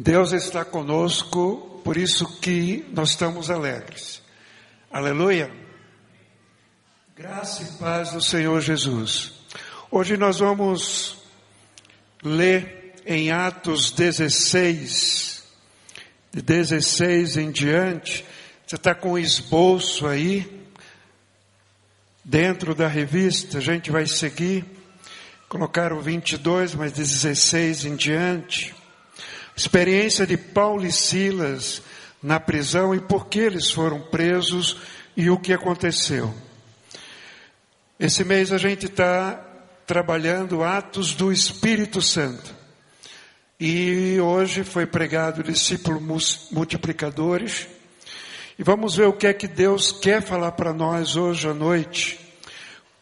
Deus 0.00 0.30
está 0.30 0.64
conosco, 0.64 1.80
por 1.82 1.96
isso 1.96 2.38
que 2.38 2.86
nós 2.92 3.10
estamos 3.10 3.50
alegres. 3.50 4.22
Aleluia. 4.92 5.50
Graça 7.16 7.64
e 7.64 7.78
paz 7.80 8.12
do 8.12 8.20
Senhor 8.20 8.60
Jesus. 8.60 9.32
Hoje 9.90 10.16
nós 10.16 10.38
vamos 10.38 11.18
ler 12.22 12.94
em 13.04 13.32
Atos 13.32 13.90
16, 13.90 15.42
de 16.32 16.42
16 16.42 17.36
em 17.36 17.50
diante. 17.50 18.24
Você 18.64 18.76
está 18.76 18.94
com 18.94 19.14
o 19.14 19.18
esboço 19.18 20.06
aí, 20.06 20.64
dentro 22.24 22.72
da 22.72 22.86
revista, 22.86 23.58
a 23.58 23.60
gente 23.60 23.90
vai 23.90 24.06
seguir. 24.06 24.64
Colocaram 25.48 26.00
22, 26.00 26.76
mas 26.76 26.92
16 26.92 27.84
em 27.84 27.96
diante. 27.96 28.77
Experiência 29.58 30.24
de 30.24 30.36
Paulo 30.36 30.86
e 30.86 30.92
Silas 30.92 31.82
na 32.22 32.38
prisão 32.38 32.94
e 32.94 33.00
por 33.00 33.26
que 33.26 33.40
eles 33.40 33.68
foram 33.68 34.00
presos 34.00 34.76
e 35.16 35.28
o 35.30 35.36
que 35.36 35.52
aconteceu. 35.52 36.32
Esse 37.98 38.22
mês 38.22 38.52
a 38.52 38.56
gente 38.56 38.86
está 38.86 39.32
trabalhando 39.84 40.62
atos 40.62 41.12
do 41.12 41.32
Espírito 41.32 42.00
Santo. 42.00 42.54
E 43.58 44.20
hoje 44.20 44.62
foi 44.62 44.86
pregado 44.86 45.42
discípulos 45.42 46.46
multiplicadores. 46.52 47.66
E 48.56 48.62
vamos 48.62 48.94
ver 48.94 49.08
o 49.08 49.12
que 49.12 49.26
é 49.26 49.32
que 49.32 49.48
Deus 49.48 49.90
quer 49.90 50.22
falar 50.22 50.52
para 50.52 50.72
nós 50.72 51.16
hoje 51.16 51.48
à 51.48 51.52
noite. 51.52 52.20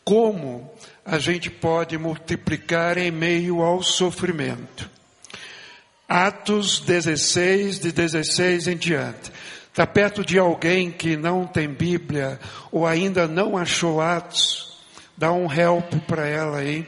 Como 0.02 0.72
a 1.04 1.18
gente 1.18 1.50
pode 1.50 1.98
multiplicar 1.98 2.96
em 2.96 3.10
meio 3.10 3.60
ao 3.60 3.82
sofrimento. 3.82 4.95
Atos 6.08 6.78
16, 6.80 7.80
de 7.80 7.90
16 7.90 8.68
em 8.68 8.76
diante. 8.76 9.32
Está 9.68 9.86
perto 9.86 10.24
de 10.24 10.38
alguém 10.38 10.90
que 10.90 11.16
não 11.16 11.46
tem 11.46 11.68
Bíblia 11.68 12.38
ou 12.70 12.86
ainda 12.86 13.26
não 13.26 13.58
achou 13.58 14.00
Atos? 14.00 14.78
Dá 15.16 15.32
um 15.32 15.52
help 15.52 15.94
para 16.06 16.26
ela 16.26 16.58
aí. 16.58 16.86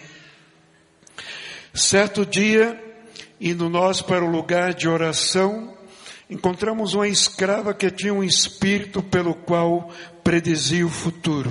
Certo 1.74 2.24
dia, 2.24 2.80
indo 3.40 3.68
nós 3.68 4.00
para 4.00 4.24
o 4.24 4.30
lugar 4.30 4.72
de 4.72 4.88
oração, 4.88 5.76
encontramos 6.30 6.94
uma 6.94 7.08
escrava 7.08 7.74
que 7.74 7.90
tinha 7.90 8.14
um 8.14 8.22
espírito 8.22 9.02
pelo 9.02 9.34
qual 9.34 9.90
predizia 10.22 10.86
o 10.86 10.90
futuro. 10.90 11.50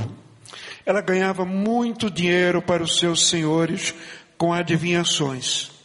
Ela 0.85 1.01
ganhava 1.01 1.43
muito 1.43 2.09
dinheiro 2.09 2.61
para 2.61 2.81
os 2.81 2.97
seus 2.97 3.27
senhores 3.27 3.93
com 4.37 4.53
adivinhações. 4.53 5.76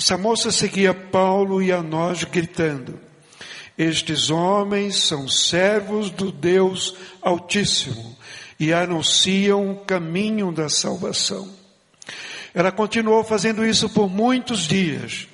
Essa 0.00 0.16
moça 0.16 0.50
seguia 0.50 0.94
Paulo 0.94 1.62
e 1.62 1.70
a 1.70 1.82
nós 1.82 2.24
gritando: 2.24 2.98
Estes 3.76 4.30
homens 4.30 4.96
são 4.96 5.28
servos 5.28 6.08
do 6.08 6.32
Deus 6.32 6.96
Altíssimo 7.20 8.16
e 8.58 8.72
anunciam 8.72 9.70
o 9.70 9.76
caminho 9.84 10.50
da 10.52 10.70
salvação. 10.70 11.52
Ela 12.54 12.72
continuou 12.72 13.22
fazendo 13.22 13.62
isso 13.62 13.90
por 13.90 14.08
muitos 14.08 14.60
dias. 14.60 15.28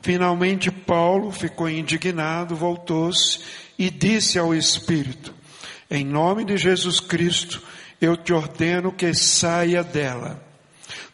Finalmente 0.00 0.70
Paulo 0.70 1.30
ficou 1.30 1.68
indignado, 1.68 2.56
voltou-se 2.56 3.40
e 3.78 3.90
disse 3.90 4.38
ao 4.38 4.54
Espírito: 4.54 5.34
Em 5.90 6.02
nome 6.02 6.46
de 6.46 6.56
Jesus 6.56 6.98
Cristo, 6.98 7.62
eu 8.00 8.16
te 8.16 8.32
ordeno 8.32 8.90
que 8.90 9.12
saia 9.12 9.84
dela. 9.84 10.42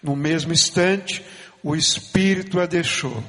No 0.00 0.14
mesmo 0.14 0.52
instante, 0.52 1.24
o 1.64 1.74
Espírito 1.74 2.60
a 2.60 2.66
deixou. 2.66 3.24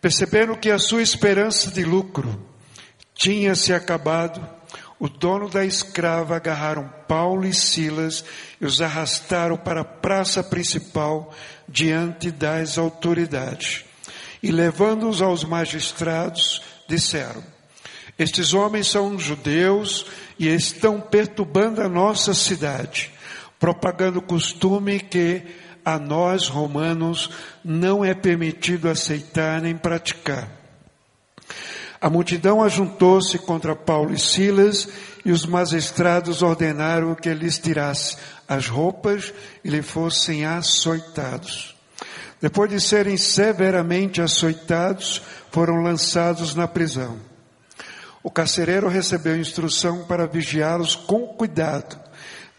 Percebendo 0.00 0.56
que 0.56 0.70
a 0.70 0.78
sua 0.78 1.02
esperança 1.02 1.70
de 1.70 1.84
lucro 1.84 2.42
tinha 3.14 3.54
se 3.54 3.72
acabado, 3.72 4.44
o 4.98 5.08
dono 5.08 5.50
da 5.50 5.64
escrava 5.64 6.36
agarraram 6.36 6.90
Paulo 7.06 7.46
e 7.46 7.52
Silas 7.52 8.24
e 8.58 8.64
os 8.64 8.80
arrastaram 8.80 9.58
para 9.58 9.82
a 9.82 9.84
praça 9.84 10.42
principal 10.42 11.34
diante 11.68 12.30
das 12.30 12.78
autoridades. 12.78 13.84
E 14.42 14.50
levando-os 14.50 15.20
aos 15.20 15.44
magistrados, 15.44 16.62
disseram: 16.88 17.44
Estes 18.18 18.54
homens 18.54 18.88
são 18.88 19.18
judeus 19.18 20.06
e 20.38 20.48
estão 20.48 21.00
perturbando 21.00 21.82
a 21.82 21.88
nossa 21.88 22.32
cidade, 22.32 23.12
propagando 23.58 24.22
costume 24.22 25.00
que 25.00 25.42
a 25.84 25.98
nós 25.98 26.48
romanos 26.48 27.30
não 27.64 28.04
é 28.04 28.14
permitido 28.14 28.88
aceitar 28.88 29.60
nem 29.60 29.76
praticar. 29.76 30.48
A 32.00 32.10
multidão 32.10 32.62
ajuntou-se 32.62 33.38
contra 33.38 33.74
Paulo 33.74 34.12
e 34.12 34.18
Silas 34.18 34.88
e 35.24 35.32
os 35.32 35.46
magistrados 35.46 36.42
ordenaram 36.42 37.14
que 37.14 37.32
lhes 37.32 37.58
tirasse 37.58 38.16
as 38.46 38.68
roupas 38.68 39.32
e 39.64 39.70
lhe 39.70 39.82
fossem 39.82 40.44
açoitados. 40.44 41.74
Depois 42.40 42.70
de 42.70 42.78
serem 42.78 43.16
severamente 43.16 44.20
açoitados, 44.20 45.22
foram 45.50 45.82
lançados 45.82 46.54
na 46.54 46.68
prisão. 46.68 47.18
O 48.22 48.30
carcereiro 48.30 48.88
recebeu 48.88 49.36
instrução 49.38 50.04
para 50.04 50.26
vigiá-los 50.26 50.94
com 50.94 51.26
cuidado 51.28 52.03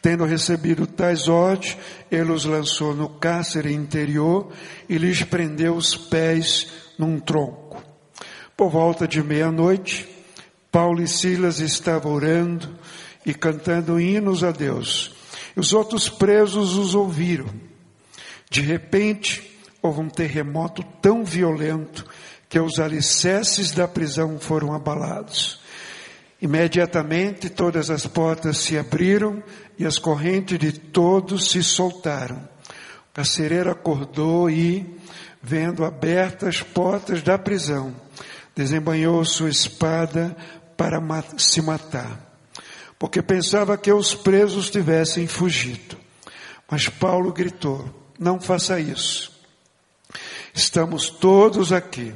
Tendo 0.05 0.23
recebido 0.23 0.85
tais 0.85 1.27
ordens, 1.27 1.75
ele 2.11 2.31
os 2.31 2.45
lançou 2.45 2.93
no 2.93 3.09
cárcere 3.09 3.73
interior 3.73 4.51
e 4.87 4.99
lhes 4.99 5.23
prendeu 5.23 5.73
os 5.73 5.97
pés 5.97 6.67
num 6.95 7.19
tronco. 7.19 7.83
Por 8.55 8.69
volta 8.69 9.07
de 9.07 9.23
meia-noite, 9.23 10.07
Paulo 10.71 11.01
e 11.01 11.07
Silas 11.07 11.59
estavam 11.59 12.13
orando 12.13 12.77
e 13.25 13.33
cantando 13.33 13.99
hinos 13.99 14.43
a 14.43 14.51
Deus. 14.51 15.15
Os 15.55 15.73
outros 15.73 16.07
presos 16.07 16.77
os 16.77 16.93
ouviram. 16.93 17.49
De 18.47 18.61
repente, 18.61 19.57
houve 19.81 20.01
um 20.01 20.09
terremoto 20.09 20.83
tão 21.01 21.25
violento 21.25 22.05
que 22.47 22.59
os 22.59 22.79
alicerces 22.79 23.71
da 23.71 23.87
prisão 23.87 24.37
foram 24.37 24.71
abalados. 24.71 25.65
Imediatamente 26.39 27.49
todas 27.49 27.89
as 27.89 28.05
portas 28.05 28.59
se 28.59 28.77
abriram 28.77 29.41
e 29.77 29.85
as 29.85 29.97
correntes 29.97 30.57
de 30.57 30.71
todos 30.71 31.49
se 31.49 31.63
soltaram. 31.63 32.37
O 33.09 33.13
carcereiro 33.13 33.71
acordou 33.71 34.49
e, 34.49 34.99
vendo 35.41 35.85
abertas 35.85 36.49
as 36.49 36.61
portas 36.61 37.21
da 37.21 37.37
prisão, 37.37 37.95
desembanhou 38.55 39.23
sua 39.25 39.49
espada 39.49 40.35
para 40.77 41.01
se 41.37 41.61
matar, 41.61 42.37
porque 42.97 43.21
pensava 43.21 43.77
que 43.77 43.91
os 43.91 44.13
presos 44.13 44.69
tivessem 44.69 45.27
fugido. 45.27 45.97
Mas 46.69 46.89
Paulo 46.89 47.31
gritou: 47.31 47.87
Não 48.19 48.39
faça 48.39 48.79
isso. 48.79 49.31
Estamos 50.53 51.09
todos 51.09 51.71
aqui. 51.71 52.13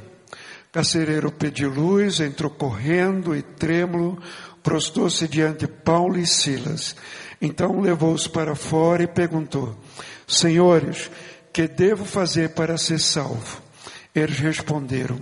Carcereiro 0.72 1.32
pediu 1.32 1.68
luz, 1.68 2.20
entrou 2.20 2.48
correndo 2.48 3.34
e 3.34 3.42
trêmulo, 3.42 4.22
prostou-se 4.62 5.26
diante 5.26 5.66
Paulo 5.66 6.16
e 6.16 6.24
Silas. 6.24 6.94
Então 7.42 7.80
levou-os 7.80 8.28
para 8.28 8.54
fora 8.54 9.02
e 9.02 9.08
perguntou: 9.08 9.76
Senhores, 10.28 11.10
que 11.52 11.66
devo 11.66 12.04
fazer 12.04 12.50
para 12.50 12.78
ser 12.78 13.00
salvo? 13.00 13.60
Eles 14.14 14.38
responderam: 14.38 15.18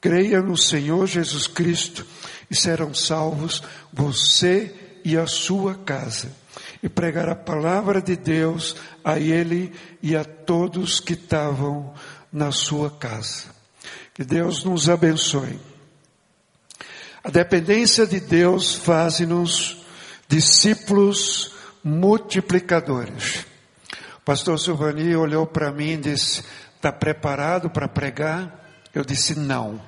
Creia 0.00 0.40
no 0.40 0.56
Senhor 0.56 1.06
Jesus 1.06 1.46
Cristo 1.46 2.06
e 2.50 2.56
serão 2.56 2.94
salvos 2.94 3.62
você 3.92 4.74
e 5.04 5.18
a 5.18 5.26
sua 5.26 5.74
casa. 5.74 6.32
E 6.82 6.88
pregar 6.88 7.28
a 7.28 7.36
palavra 7.36 8.00
de 8.00 8.16
Deus 8.16 8.74
a 9.04 9.18
ele 9.18 9.72
e 10.02 10.16
a 10.16 10.24
todos 10.24 10.98
que 10.98 11.12
estavam 11.12 11.92
na 12.32 12.52
sua 12.52 12.90
casa. 12.90 13.57
Que 14.18 14.24
Deus 14.24 14.64
nos 14.64 14.88
abençoe. 14.88 15.60
A 17.22 17.30
dependência 17.30 18.04
de 18.04 18.18
Deus 18.18 18.74
faz-nos 18.74 19.86
discípulos 20.26 21.54
multiplicadores. 21.84 23.46
O 24.16 24.20
pastor 24.24 24.58
Silvani 24.58 25.14
olhou 25.14 25.46
para 25.46 25.70
mim 25.70 25.90
e 25.90 25.96
disse: 25.98 26.42
Está 26.74 26.90
preparado 26.90 27.70
para 27.70 27.86
pregar? 27.86 28.88
Eu 28.92 29.04
disse: 29.04 29.38
Não. 29.38 29.80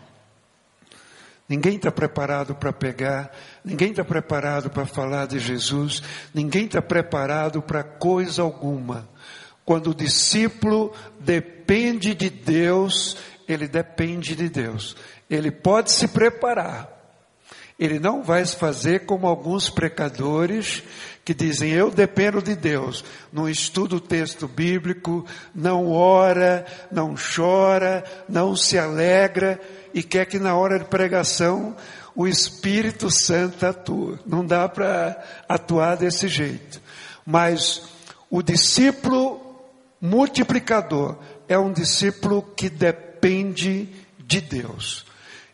Ninguém 1.49 1.75
está 1.75 1.91
preparado 1.91 2.55
para 2.55 2.73
pegar, 2.73 3.33
ninguém 3.65 3.91
está 3.91 4.05
preparado 4.05 4.71
para 4.71 4.87
falar 4.87 5.27
de 5.27 5.41
Jesus, 5.41 6.05
ninguém 6.33 6.67
está 6.67 6.81
preparado 6.81 7.61
para 7.61 7.83
coisa 7.83 8.43
alguma. 8.43 9.09
Quando 9.65 9.91
o 9.91 9.95
discípulo 9.95 10.93
depende 11.19 12.15
de 12.15 12.31
Deus, 12.31 13.17
ele 13.53 13.67
depende 13.67 14.35
de 14.35 14.49
Deus. 14.49 14.97
Ele 15.29 15.51
pode 15.51 15.93
se 15.93 16.09
preparar, 16.09 16.89
Ele 17.79 17.99
não 17.99 18.23
vai 18.23 18.45
fazer 18.45 19.07
como 19.07 19.27
alguns 19.27 19.71
pecadores 19.71 20.83
que 21.25 21.33
dizem, 21.33 21.71
eu 21.71 21.91
dependo 21.91 22.43
de 22.43 22.55
Deus. 22.55 23.03
Não 23.33 23.49
estuda 23.49 23.97
o 23.97 24.01
texto 24.01 24.47
bíblico, 24.47 25.25
não 25.55 25.91
ora, 25.91 26.67
não 26.93 27.15
chora, 27.15 28.05
não 28.29 28.55
se 28.55 28.79
alegra 28.79 29.59
e 29.95 30.03
quer 30.03 30.27
que 30.27 30.39
na 30.39 30.55
hora 30.55 30.79
de 30.79 30.85
pregação 30.85 31.75
o 32.15 32.27
Espírito 32.29 33.11
Santo 33.11 33.65
atue. 33.65 34.19
Não 34.27 34.45
dá 34.45 34.69
para 34.69 35.23
atuar 35.49 35.97
desse 35.97 36.29
jeito. 36.29 36.83
Mas 37.25 37.83
o 38.29 38.43
discípulo 38.43 39.41
multiplicador 40.01 41.17
é 41.49 41.59
um 41.59 41.73
discípulo 41.73 42.43
que 42.43 42.69
depende 42.69 43.10
de 44.31 44.41
Deus. 44.41 45.05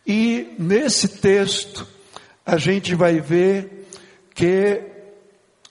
E 0.05 0.55
nesse 0.57 1.07
texto, 1.19 1.85
a 2.45 2.57
gente 2.57 2.95
vai 2.95 3.19
ver 3.19 3.87
que 4.33 4.81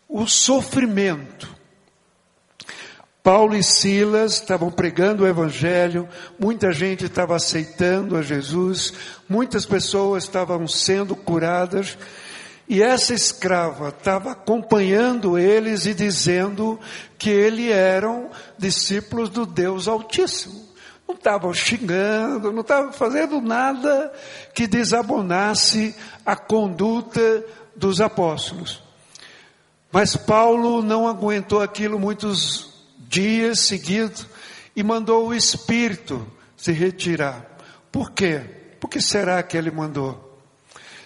o 0.09 0.27
sofrimento, 0.27 1.49
Paulo 3.23 3.57
e 3.57 3.63
Silas 3.63 4.35
estavam 4.35 4.71
pregando 4.71 5.25
o 5.25 5.27
Evangelho, 5.27 6.09
muita 6.39 6.73
gente 6.73 7.07
estava 7.07 7.37
aceitando 7.37 8.17
a 8.17 8.23
Jesus, 8.23 8.93
muitas 9.29 9.65
pessoas 9.65 10.25
estavam 10.25 10.67
sendo 10.69 11.17
curadas, 11.17 11.97
e 12.69 12.83
essa 12.83 13.15
escrava 13.15 13.89
estava 13.89 14.33
acompanhando 14.33 15.39
eles 15.39 15.87
e 15.87 15.95
dizendo 15.95 16.79
que 17.17 17.31
eles 17.31 17.71
eram 17.71 18.31
discípulos 18.59 19.29
do 19.31 19.47
Deus 19.47 19.87
Altíssimo 19.87 20.66
não 21.06 21.14
estavam 21.14 21.55
xingando, 21.55 22.53
não 22.53 22.62
estavam 22.62 22.93
fazendo 22.93 23.41
nada 23.41 24.12
que 24.53 24.67
desabonasse 24.67 25.94
a 26.25 26.35
conduta 26.35 27.44
dos 27.76 28.00
apóstolos. 28.00 28.82
Mas 29.93 30.17
Paulo 30.17 30.82
não 30.82 31.06
aguentou 31.06 31.62
aquilo 31.62 31.99
muitos 31.99 32.75
dias 33.08 33.61
seguidos 33.61 34.26
e 34.75 34.82
mandou 34.82 35.29
o 35.29 35.35
Espírito 35.35 36.26
se 36.56 36.73
retirar. 36.73 37.47
Por 37.93 38.11
quê? 38.11 38.41
Por 38.81 38.91
que 38.91 39.00
será 39.00 39.43
que 39.43 39.56
ele 39.56 39.70
mandou? 39.70 40.38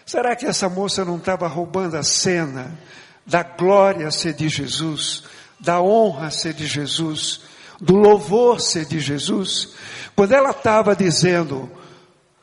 Será 0.07 0.35
que 0.35 0.47
essa 0.47 0.69
moça 0.69 1.05
não 1.05 1.19
estava 1.19 1.47
roubando 1.47 1.97
a 1.97 2.03
cena 2.03 2.77
da 3.25 3.43
glória 3.43 4.11
ser 4.11 4.35
de 4.35 4.49
Jesus, 4.49 5.23
da 5.61 5.81
honra 5.81 6.31
ser 6.31 6.53
de 6.53 6.67
Jesus, 6.67 7.43
do 7.81 7.97
louvor 7.97 8.61
ser 8.61 8.85
de 8.85 9.01
Jesus? 9.01 9.75
Quando 10.15 10.33
ela 10.33 10.51
estava 10.51 10.95
dizendo 10.95 11.71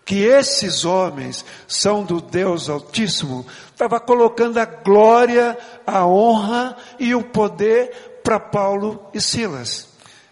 que 0.04 0.24
esses 0.24 0.86
homens 0.86 1.44
são 1.68 2.04
do 2.04 2.22
Deus 2.22 2.70
Altíssimo, 2.70 3.46
estava 3.70 4.00
colocando 4.00 4.58
a 4.58 4.66
glória, 4.66 5.58
a 5.86 6.08
honra 6.08 6.78
e 6.98 7.14
o 7.14 7.24
poder 7.24 8.22
para 8.24 8.40
Paulo 8.40 9.10
e 9.14 9.20
Silas. 9.20 9.90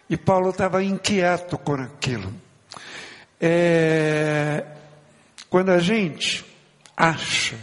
E 0.10 0.16
Paulo 0.16 0.52
estava 0.52 0.84
inquieto 0.84 1.58
com 1.58 1.74
aquilo. 1.74 2.34
É, 3.40 4.64
quando 5.50 5.72
a 5.72 5.80
gente 5.80 6.46
acha 6.96 7.58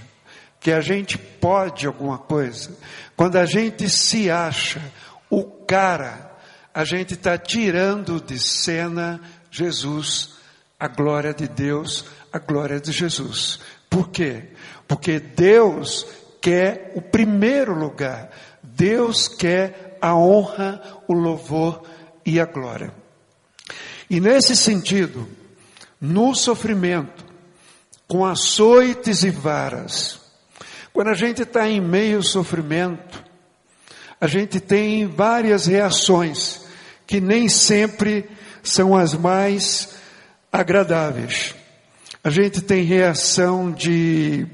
que 0.61 0.71
a 0.71 0.81
gente 0.81 1.17
pode 1.17 1.87
alguma 1.87 2.19
coisa, 2.19 2.77
quando 3.17 3.37
a 3.37 3.47
gente 3.47 3.89
se 3.89 4.31
acha 4.31 4.83
o 5.31 5.45
cara, 5.45 6.32
a 6.75 6.85
gente 6.85 7.15
está 7.15 7.37
tirando 7.37 8.21
de 8.21 8.39
cena 8.39 9.21
Jesus, 9.51 10.35
a 10.81 10.89
glória 10.89 11.35
de 11.35 11.47
Deus, 11.47 12.07
a 12.33 12.39
glória 12.39 12.81
de 12.81 12.91
Jesus. 12.93 13.61
Por 13.91 14.09
quê? 14.09 14.49
Porque 14.89 15.21
Deus 15.21 16.07
quer 16.41 16.93
o 16.95 17.03
primeiro 17.03 17.75
lugar. 17.75 18.31
Deus 18.63 19.29
quer 19.29 19.99
a 20.01 20.17
honra, 20.17 20.81
o 21.07 21.13
louvor 21.13 21.83
e 22.25 22.41
a 22.41 22.47
glória. 22.47 22.93
E 24.09 24.19
nesse 24.19 24.57
sentido, 24.57 25.29
no 26.01 26.35
sofrimento, 26.35 27.25
com 28.09 28.25
açoites 28.25 29.23
e 29.23 29.31
varas, 29.31 30.21
quando 30.93 31.09
a 31.09 31.15
gente 31.15 31.43
está 31.43 31.69
em 31.69 31.81
meio 31.81 32.17
ao 32.17 32.23
sofrimento, 32.23 33.23
a 34.21 34.27
gente 34.27 34.59
tem 34.61 35.07
várias 35.07 35.67
reações 35.67 36.62
que 37.13 37.21
nem 37.21 37.47
sempre 37.47 38.27
são 38.63 38.97
as 38.97 39.13
mais 39.13 39.97
agradáveis. 40.51 41.55
A 42.25 42.31
gente 42.31 42.63
tem 42.63 42.85
reação 42.85 43.71
de 43.71 44.47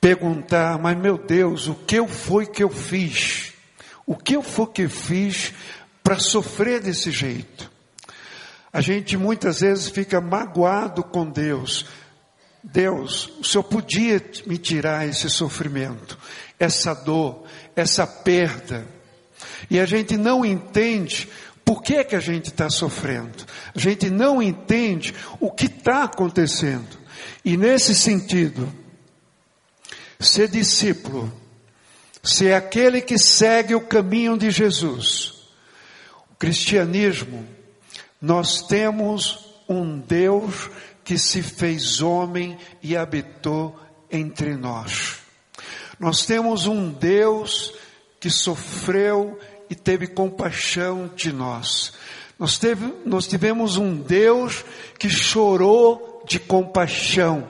perguntar, 0.00 0.78
mas 0.78 0.96
meu 0.96 1.18
Deus, 1.18 1.68
o 1.68 1.74
que 1.74 1.96
eu 1.96 2.08
foi 2.08 2.46
que 2.46 2.62
eu 2.62 2.70
fiz? 2.70 3.52
O 4.06 4.16
que 4.16 4.36
eu 4.36 4.42
foi 4.42 4.66
que 4.68 4.82
eu 4.84 4.88
fiz 4.88 5.52
para 6.02 6.18
sofrer 6.18 6.80
desse 6.80 7.10
jeito? 7.10 7.70
A 8.72 8.80
gente 8.80 9.14
muitas 9.14 9.60
vezes 9.60 9.90
fica 9.90 10.18
magoado 10.18 11.04
com 11.04 11.28
Deus. 11.28 11.84
Deus, 12.64 13.30
o 13.38 13.44
Senhor 13.44 13.64
podia 13.64 14.18
me 14.46 14.56
tirar 14.56 15.06
esse 15.06 15.28
sofrimento, 15.28 16.16
essa 16.58 16.94
dor, 16.94 17.44
essa 17.76 18.06
perda. 18.06 19.01
E 19.70 19.78
a 19.80 19.86
gente 19.86 20.16
não 20.16 20.44
entende 20.44 21.28
por 21.64 21.82
que, 21.82 22.02
que 22.04 22.16
a 22.16 22.20
gente 22.20 22.46
está 22.46 22.68
sofrendo? 22.68 23.44
A 23.74 23.78
gente 23.78 24.10
não 24.10 24.42
entende 24.42 25.14
o 25.40 25.50
que 25.50 25.66
está 25.66 26.04
acontecendo. 26.04 26.98
E 27.44 27.56
nesse 27.56 27.94
sentido, 27.94 28.70
ser 30.18 30.48
discípulo, 30.48 31.32
ser 32.22 32.54
aquele 32.54 33.00
que 33.00 33.18
segue 33.18 33.74
o 33.74 33.80
caminho 33.80 34.36
de 34.36 34.50
Jesus. 34.50 35.48
O 36.30 36.34
cristianismo, 36.34 37.46
nós 38.20 38.62
temos 38.62 39.56
um 39.68 39.98
Deus 39.98 40.68
que 41.04 41.16
se 41.18 41.42
fez 41.42 42.00
homem 42.00 42.58
e 42.82 42.96
habitou 42.96 43.78
entre 44.10 44.56
nós. 44.56 45.18
Nós 45.98 46.26
temos 46.26 46.66
um 46.66 46.90
Deus 46.90 47.72
que 48.22 48.30
sofreu 48.30 49.36
e 49.68 49.74
teve 49.74 50.06
compaixão 50.06 51.10
de 51.16 51.32
nós. 51.32 51.92
Nós, 52.38 52.56
teve, 52.56 52.94
nós 53.04 53.26
tivemos 53.26 53.76
um 53.76 53.96
Deus 53.96 54.64
que 54.96 55.10
chorou 55.10 56.22
de 56.24 56.38
compaixão. 56.38 57.48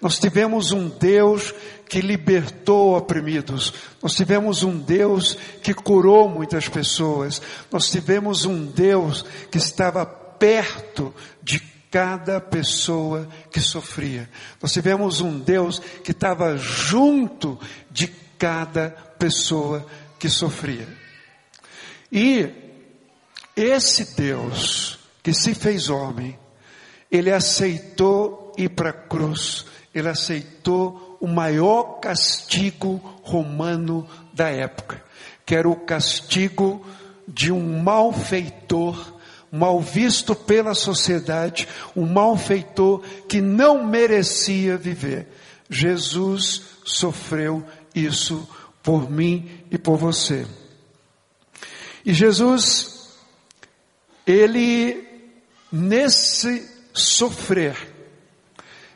Nós 0.00 0.18
tivemos 0.18 0.72
um 0.72 0.88
Deus 0.88 1.52
que 1.86 2.00
libertou 2.00 2.96
oprimidos. 2.96 3.74
Nós 4.02 4.14
tivemos 4.14 4.62
um 4.62 4.78
Deus 4.78 5.36
que 5.62 5.74
curou 5.74 6.26
muitas 6.26 6.70
pessoas. 6.70 7.42
Nós 7.70 7.90
tivemos 7.90 8.46
um 8.46 8.64
Deus 8.64 9.26
que 9.50 9.58
estava 9.58 10.06
perto 10.06 11.14
de 11.42 11.60
cada 11.90 12.40
pessoa 12.40 13.28
que 13.52 13.60
sofria. 13.60 14.26
Nós 14.62 14.72
tivemos 14.72 15.20
um 15.20 15.38
Deus 15.38 15.78
que 16.02 16.12
estava 16.12 16.56
junto 16.56 17.60
de 17.90 18.08
cada 18.38 18.90
pessoa 19.18 19.84
que 20.18 20.28
sofria. 20.28 20.88
E 22.10 22.48
esse 23.56 24.16
Deus 24.16 24.98
que 25.22 25.34
se 25.34 25.54
fez 25.54 25.90
homem, 25.90 26.38
ele 27.10 27.32
aceitou 27.32 28.52
ir 28.56 28.70
para 28.70 28.90
a 28.90 28.92
cruz, 28.94 29.66
ele 29.94 30.08
aceitou 30.08 31.18
o 31.20 31.26
maior 31.26 32.00
castigo 32.00 32.96
romano 33.22 34.08
da 34.32 34.48
época, 34.48 35.02
que 35.44 35.54
era 35.54 35.68
o 35.68 35.76
castigo 35.76 36.84
de 37.26 37.52
um 37.52 37.82
malfeitor, 37.82 39.16
mal 39.50 39.80
visto 39.80 40.34
pela 40.34 40.74
sociedade, 40.74 41.68
um 41.96 42.06
malfeitor 42.06 43.02
que 43.28 43.40
não 43.40 43.84
merecia 43.84 44.76
viver. 44.76 45.28
Jesus 45.68 46.62
sofreu 46.84 47.64
isso 47.94 48.48
por 48.88 49.10
mim 49.10 49.46
e 49.70 49.76
por 49.76 49.98
você. 49.98 50.46
E 52.06 52.14
Jesus, 52.14 53.18
ele, 54.26 55.06
nesse 55.70 56.66
sofrer, 56.94 57.76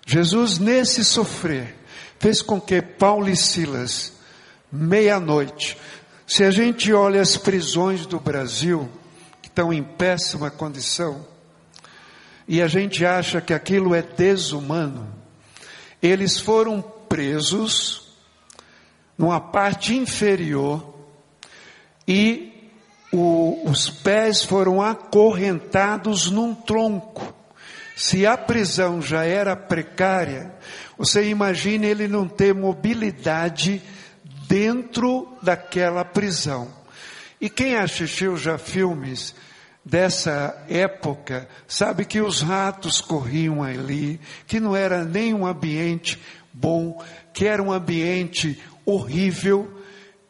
Jesus, 0.07 0.59
nesse 0.59 1.05
sofrer, 1.05 1.77
fez 2.19 2.41
com 2.41 2.59
que 2.59 2.81
Paulo 2.81 3.29
e 3.29 3.37
Silas, 3.37 4.15
meia-noite, 4.73 5.77
se 6.27 6.43
a 6.43 6.51
gente 6.51 6.91
olha 6.95 7.21
as 7.21 7.37
prisões 7.37 8.07
do 8.07 8.19
Brasil, 8.19 8.91
que 9.43 9.49
estão 9.49 9.71
em 9.71 9.83
péssima 9.83 10.51
condição, 10.51 11.27
e 12.49 12.63
a 12.63 12.67
gente 12.67 13.05
acha 13.05 13.43
que 13.43 13.53
aquilo 13.53 13.95
é 13.95 14.01
desumano, 14.01 15.15
eles 16.01 16.41
foram 16.41 16.81
presos 16.81 18.02
numa 19.23 19.39
parte 19.39 19.95
inferior 19.95 20.97
e 22.09 22.73
o, 23.13 23.71
os 23.71 23.89
pés 23.89 24.43
foram 24.43 24.83
acorrentados 24.83 26.29
num 26.29 26.53
tronco. 26.53 27.33
Se 27.95 28.27
a 28.27 28.37
prisão 28.37 29.01
já 29.01 29.25
era 29.25 29.55
precária, 29.55 30.53
você 30.99 31.29
imagine 31.29 31.87
ele 31.87 32.09
não 32.09 32.27
ter 32.27 32.53
mobilidade 32.53 33.81
dentro 34.49 35.39
daquela 35.41 36.05
prisão. 36.05 36.69
E 37.41 37.49
quem 37.49 37.77
assistiu 37.77 38.37
já 38.37 38.59
filmes 38.59 39.37
dessa 39.85 40.65
época 40.69 41.49
sabe 41.69 42.05
que 42.07 42.21
os 42.21 42.43
ratos 42.43 43.01
corriam 43.01 43.63
ali, 43.63 44.19
que 44.49 44.59
não 44.59 44.75
era 44.75 45.05
nem 45.05 45.33
um 45.33 45.47
ambiente 45.47 46.21
bom, 46.53 47.01
que 47.33 47.47
era 47.47 47.63
um 47.63 47.73
ambiente 47.73 48.61
horrível. 48.85 49.83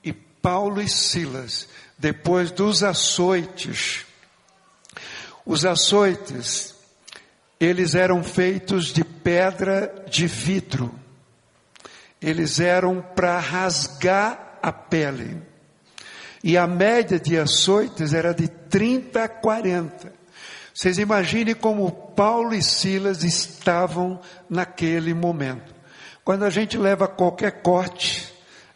E 0.02 0.12
Paulo 0.12 0.80
e 0.80 0.88
Silas, 0.88 1.68
depois 1.98 2.50
dos 2.50 2.82
açoites, 2.82 4.04
os 5.44 5.64
açoites, 5.64 6.74
eles 7.58 7.94
eram 7.94 8.22
feitos 8.22 8.86
de 8.86 9.04
pedra 9.04 10.04
de 10.08 10.26
vidro. 10.26 10.92
Eles 12.20 12.60
eram 12.60 13.02
para 13.14 13.38
rasgar 13.38 14.58
a 14.62 14.72
pele. 14.72 15.42
E 16.42 16.56
a 16.56 16.66
média 16.66 17.18
de 17.18 17.38
açoites 17.38 18.12
era 18.12 18.32
de 18.32 18.48
30 18.48 19.24
a 19.24 19.28
40. 19.28 20.12
Vocês 20.74 20.98
imaginem 20.98 21.54
como 21.54 21.90
Paulo 21.90 22.54
e 22.54 22.62
Silas 22.62 23.22
estavam 23.22 24.20
naquele 24.48 25.12
momento. 25.12 25.74
Quando 26.24 26.44
a 26.44 26.50
gente 26.50 26.78
leva 26.78 27.06
qualquer 27.06 27.62
corte, 27.62 28.31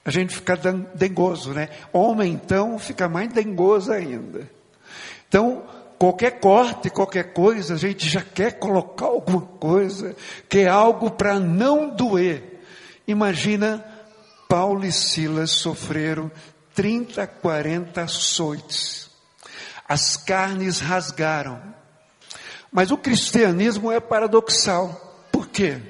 a 0.07 0.11
gente 0.13 0.37
fica 0.37 0.57
dengoso, 0.95 1.53
né? 1.53 1.69
Homem, 1.93 2.33
então, 2.33 2.79
fica 2.79 3.09
mais 3.09 3.29
dengoso 3.33 3.91
ainda. 3.91 4.49
Então, 5.29 5.65
qualquer 5.99 6.39
corte, 6.39 6.89
qualquer 6.89 7.33
coisa, 7.33 7.75
a 7.75 7.77
gente 7.77 8.09
já 8.09 8.23
quer 8.23 8.53
colocar 8.53 9.07
alguma 9.07 9.41
coisa, 9.41 10.15
que 10.49 10.61
é 10.61 10.69
algo 10.69 11.11
para 11.11 11.41
não 11.41 11.91
doer. 11.91 12.61
Imagina, 13.05 13.85
Paulo 14.49 14.85
e 14.85 14.93
Silas 14.93 15.51
sofreram 15.51 16.31
30, 16.73 17.27
40 17.27 18.03
açoites. 18.03 19.11
As 19.89 20.17
carnes 20.17 20.79
rasgaram. 20.79 21.61
Mas 22.71 22.93
o 22.93 22.97
cristianismo 22.97 23.91
é 23.91 23.99
paradoxal. 23.99 25.27
Por 25.33 25.49
quê? 25.49 25.81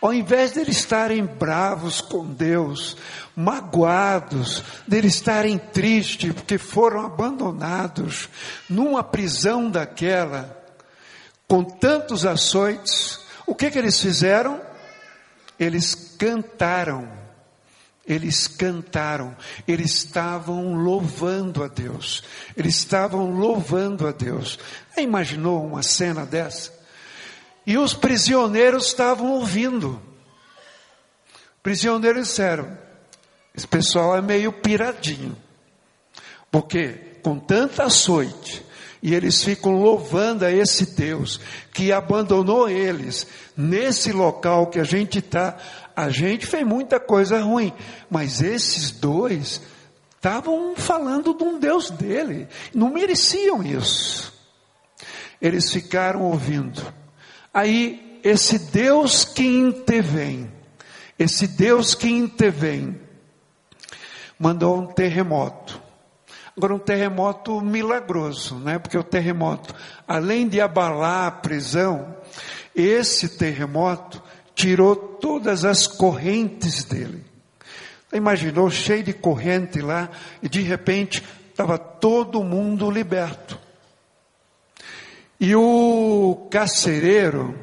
Ao 0.00 0.14
invés 0.14 0.52
de 0.52 0.60
eles 0.60 0.78
estarem 0.78 1.24
bravos 1.26 2.00
com 2.00 2.24
Deus, 2.26 2.96
magoados, 3.36 4.62
de 4.86 4.96
eles 4.96 5.14
estarem 5.14 5.58
tristes 5.58 6.32
porque 6.32 6.56
foram 6.56 7.04
abandonados 7.04 8.28
numa 8.68 9.04
prisão 9.04 9.70
daquela, 9.70 10.58
com 11.46 11.62
tantos 11.62 12.24
açoites, 12.24 13.20
o 13.46 13.54
que 13.54 13.70
que 13.70 13.78
eles 13.78 14.00
fizeram? 14.00 14.60
Eles 15.58 15.94
cantaram 16.18 17.20
eles 18.06 18.48
cantaram, 18.48 19.36
eles 19.68 19.92
estavam 19.92 20.74
louvando 20.74 21.62
a 21.62 21.68
Deus, 21.68 22.24
eles 22.56 22.74
estavam 22.76 23.30
louvando 23.30 24.06
a 24.06 24.10
Deus. 24.10 24.58
Já 24.96 25.02
imaginou 25.02 25.64
uma 25.64 25.82
cena 25.82 26.26
dessa? 26.26 26.79
E 27.70 27.78
os 27.78 27.94
prisioneiros 27.94 28.86
estavam 28.86 29.30
ouvindo. 29.30 30.02
Prisioneiros 31.62 32.26
disseram: 32.26 32.76
esse 33.54 33.64
pessoal 33.64 34.16
é 34.16 34.20
meio 34.20 34.52
piradinho, 34.52 35.36
porque 36.50 36.94
com 37.22 37.38
tanta 37.38 37.84
açoite, 37.84 38.66
e 39.00 39.14
eles 39.14 39.44
ficam 39.44 39.70
louvando 39.70 40.44
a 40.44 40.50
esse 40.50 40.96
Deus 40.96 41.38
que 41.72 41.92
abandonou 41.92 42.68
eles 42.68 43.28
nesse 43.56 44.10
local 44.10 44.66
que 44.66 44.80
a 44.80 44.84
gente 44.84 45.20
está. 45.20 45.56
A 45.94 46.10
gente 46.10 46.46
fez 46.46 46.66
muita 46.66 46.98
coisa 46.98 47.40
ruim, 47.40 47.72
mas 48.10 48.42
esses 48.42 48.90
dois 48.90 49.62
estavam 50.16 50.74
falando 50.74 51.32
de 51.32 51.44
um 51.44 51.56
Deus 51.56 51.88
dele, 51.88 52.48
não 52.74 52.90
mereciam 52.90 53.62
isso. 53.62 54.32
Eles 55.40 55.70
ficaram 55.70 56.22
ouvindo. 56.22 56.98
Aí, 57.52 58.20
esse 58.22 58.58
Deus 58.58 59.24
que 59.24 59.44
intervém, 59.44 60.50
esse 61.18 61.46
Deus 61.46 61.94
que 61.94 62.08
intervém, 62.08 63.00
mandou 64.38 64.78
um 64.78 64.86
terremoto. 64.86 65.80
Agora, 66.56 66.74
um 66.74 66.78
terremoto 66.78 67.60
milagroso, 67.60 68.54
né? 68.56 68.78
Porque 68.78 68.96
o 68.96 69.04
terremoto, 69.04 69.74
além 70.06 70.48
de 70.48 70.60
abalar 70.60 71.26
a 71.26 71.30
prisão, 71.30 72.16
esse 72.74 73.36
terremoto 73.36 74.22
tirou 74.54 74.96
todas 74.96 75.64
as 75.64 75.86
correntes 75.86 76.84
dele. 76.84 77.24
Imaginou 78.12 78.70
cheio 78.70 79.02
de 79.02 79.12
corrente 79.12 79.80
lá 79.80 80.08
e 80.42 80.48
de 80.48 80.60
repente 80.62 81.22
estava 81.50 81.78
todo 81.78 82.42
mundo 82.42 82.90
liberto. 82.90 83.58
E 85.40 85.56
o 85.56 86.48
carcereiro 86.50 87.58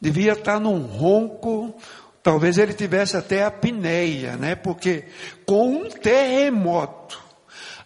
devia 0.00 0.32
estar 0.32 0.58
num 0.58 0.80
ronco, 0.80 1.74
talvez 2.22 2.56
ele 2.56 2.72
tivesse 2.72 3.18
até 3.18 3.44
apneia, 3.44 4.36
né? 4.36 4.54
Porque 4.54 5.04
com 5.44 5.68
um 5.68 5.90
terremoto, 5.90 7.22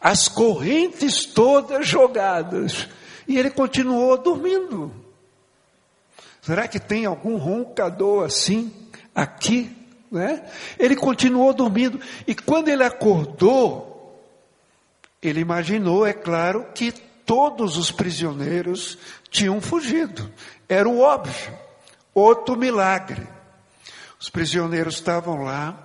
as 0.01 0.29
correntes 0.29 1.25
todas 1.25 1.89
jogadas. 1.89 2.87
E 3.27 3.39
ele 3.39 3.51
continuou 3.51 4.17
dormindo. 4.17 4.93
Será 6.43 6.69
que 6.69 6.79
tem 6.79 7.07
algum 7.07 7.37
roncador 7.37 8.25
assim 8.25 8.71
aqui? 9.15 9.75
Né? 10.13 10.45
Ele 10.79 10.95
continuou 10.95 11.53
dormindo. 11.55 11.99
E 12.27 12.35
quando 12.35 12.69
ele 12.69 12.85
acordou, 12.85 14.21
ele 15.23 15.41
imaginou, 15.41 16.07
é 16.07 16.13
claro, 16.13 16.67
que 16.75 16.93
todos 17.25 17.77
os 17.77 17.91
prisioneiros 17.91 18.99
tinham 19.31 19.61
fugido. 19.61 20.31
Era 20.69 20.89
o 20.89 21.01
óbvio. 21.01 21.53
Outro 22.15 22.57
milagre. 22.57 23.27
Os 24.19 24.31
prisioneiros 24.31 24.95
estavam 24.95 25.43
lá, 25.43 25.85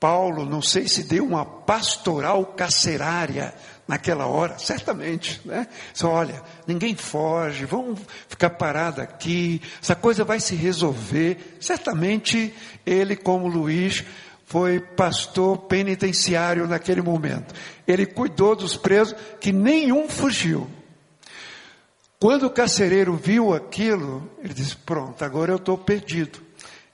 Paulo, 0.00 0.46
não 0.46 0.62
sei 0.62 0.88
se 0.88 1.04
deu 1.04 1.26
uma 1.26 1.44
pastoral 1.44 2.44
carcerária 2.46 3.54
naquela 3.86 4.26
hora, 4.26 4.58
certamente, 4.58 5.42
né? 5.44 5.66
Só 5.92 6.10
olha, 6.10 6.42
ninguém 6.66 6.96
foge, 6.96 7.66
vamos 7.66 8.00
ficar 8.28 8.50
parado 8.50 9.02
aqui, 9.02 9.60
essa 9.82 9.94
coisa 9.94 10.24
vai 10.24 10.40
se 10.40 10.54
resolver. 10.54 11.58
Certamente 11.60 12.54
ele, 12.86 13.14
como 13.14 13.46
Luiz, 13.46 14.04
foi 14.50 14.80
pastor 14.80 15.56
penitenciário 15.58 16.66
naquele 16.66 17.00
momento. 17.00 17.54
Ele 17.86 18.04
cuidou 18.04 18.56
dos 18.56 18.76
presos 18.76 19.14
que 19.40 19.52
nenhum 19.52 20.08
fugiu. 20.08 20.68
Quando 22.18 22.46
o 22.46 22.50
carcereiro 22.50 23.14
viu 23.16 23.54
aquilo, 23.54 24.28
ele 24.42 24.52
disse: 24.52 24.74
Pronto, 24.74 25.24
agora 25.24 25.52
eu 25.52 25.56
estou 25.56 25.78
perdido. 25.78 26.40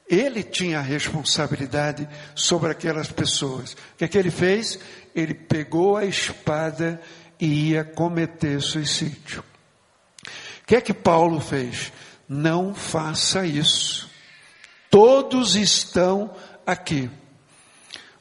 Ele 0.06 0.42
tinha 0.42 0.80
a 0.80 0.82
responsabilidade 0.82 2.06
sobre 2.34 2.70
aquelas 2.70 3.10
pessoas. 3.10 3.72
O 3.72 3.76
que 3.96 4.04
é 4.04 4.08
que 4.08 4.18
ele 4.18 4.30
fez? 4.30 4.78
Ele 5.14 5.32
pegou 5.32 5.96
a 5.96 6.04
espada 6.04 7.00
e 7.40 7.70
ia 7.70 7.82
cometer 7.84 8.60
suicídio. 8.60 9.42
O 10.62 10.66
que 10.66 10.76
é 10.76 10.80
que 10.82 10.92
Paulo 10.92 11.40
fez? 11.40 11.90
Não 12.28 12.74
faça 12.74 13.46
isso. 13.46 14.10
Todos 14.90 15.56
estão 15.56 16.30
aqui. 16.66 17.10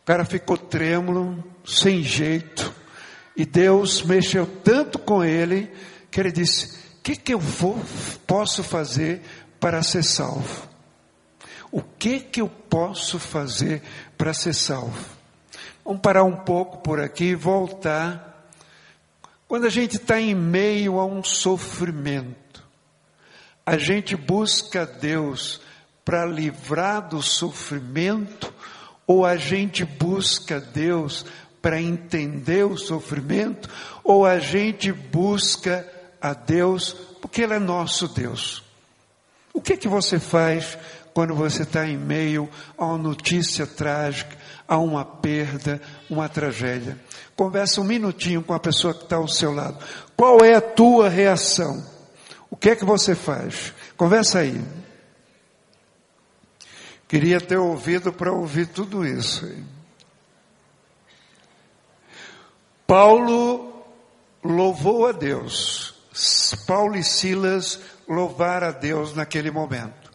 O 0.06 0.12
cara 0.14 0.24
ficou 0.24 0.56
trêmulo, 0.56 1.44
sem 1.66 2.04
jeito, 2.04 2.72
e 3.36 3.44
Deus 3.44 4.04
mexeu 4.04 4.46
tanto 4.46 5.00
com 5.00 5.24
ele 5.24 5.74
que 6.12 6.20
ele 6.20 6.32
disse: 6.32 6.78
"O 7.00 7.02
que 7.02 7.16
que 7.16 7.34
eu 7.34 7.40
vou 7.40 7.84
posso 8.28 8.64
fazer 8.64 9.24
para 9.60 9.82
ser 9.82 10.04
salvo?" 10.04 10.70
O 11.72 11.82
que 11.82 12.20
que 12.20 12.40
eu 12.40 12.48
posso 12.48 13.18
fazer 13.18 13.82
para 14.16 14.32
ser 14.32 14.54
salvo? 14.54 15.04
Vamos 15.84 16.02
parar 16.02 16.24
um 16.24 16.36
pouco 16.36 16.78
por 16.78 17.00
aqui 17.00 17.30
e 17.30 17.36
voltar. 17.36 18.48
Quando 19.48 19.66
a 19.66 19.70
gente 19.70 19.96
está 19.96 20.22
em 20.22 20.36
meio 20.36 21.00
a 21.00 21.06
um 21.06 21.24
sofrimento, 21.24 22.64
a 23.66 23.76
gente 23.76 24.16
busca 24.16 24.86
Deus 24.86 25.60
para 26.06 26.28
livrar 26.28 27.10
do 27.10 27.24
sofrimento 27.24 28.54
ou 29.08 29.26
a 29.26 29.38
gente 29.38 29.84
busca 29.84 30.60
Deus 30.60 31.26
para 31.62 31.82
entender 31.82 32.66
o 32.66 32.78
sofrimento 32.78 33.70
ou 34.04 34.26
a 34.26 34.40
gente 34.40 34.92
busca 34.92 35.88
a 36.22 36.34
Deus 36.34 36.94
porque 37.22 37.42
Ele 37.42 37.54
é 37.54 37.60
nosso 37.60 38.08
Deus? 38.08 38.64
O 39.54 39.62
que 39.62 39.78
que 39.78 39.88
você 39.88 40.20
faz 40.20 40.78
quando 41.16 41.34
você 41.34 41.64
está 41.64 41.88
em 41.88 41.98
meio 41.98 42.50
a 42.78 42.88
uma 42.88 42.98
notícia 42.98 43.66
trágica, 43.66 44.36
a 44.68 44.78
uma 44.78 45.06
perda, 45.06 45.82
uma 46.10 46.28
tragédia. 46.28 47.00
Conversa 47.38 47.80
um 47.80 47.86
minutinho 47.86 48.44
com 48.44 48.54
a 48.54 48.60
pessoa 48.60 48.94
que 48.94 49.04
está 49.04 49.16
ao 49.16 49.28
seu 49.28 49.54
lado. 49.54 49.78
Qual 50.18 50.44
é 50.44 50.56
a 50.56 50.62
tua 50.62 51.08
reação? 51.08 51.82
O 52.50 52.58
que 52.58 52.72
é 52.72 52.76
que 52.76 52.84
você 52.84 53.16
faz? 53.16 53.74
Conversa 53.96 54.40
aí. 54.40 54.62
Queria 57.08 57.40
ter 57.40 57.58
ouvido 57.58 58.12
para 58.12 58.32
ouvir 58.32 58.68
tudo 58.68 59.06
isso. 59.06 59.48
Paulo 62.88 63.86
louvou 64.44 65.08
a 65.08 65.12
Deus. 65.12 65.94
Paulo 66.66 66.96
e 66.96 67.04
Silas 67.04 67.80
louvaram 68.08 68.68
a 68.68 68.72
Deus 68.72 69.14
naquele 69.14 69.52
momento. 69.52 70.12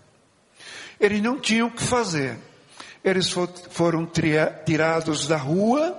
Eles 0.99 1.23
não 1.23 1.39
tinham 1.39 1.69
o 1.69 1.71
que 1.71 1.83
fazer. 1.83 2.37
Eles 3.03 3.35
foram 3.71 4.09
tirados 4.65 5.27
da 5.27 5.37
rua, 5.37 5.97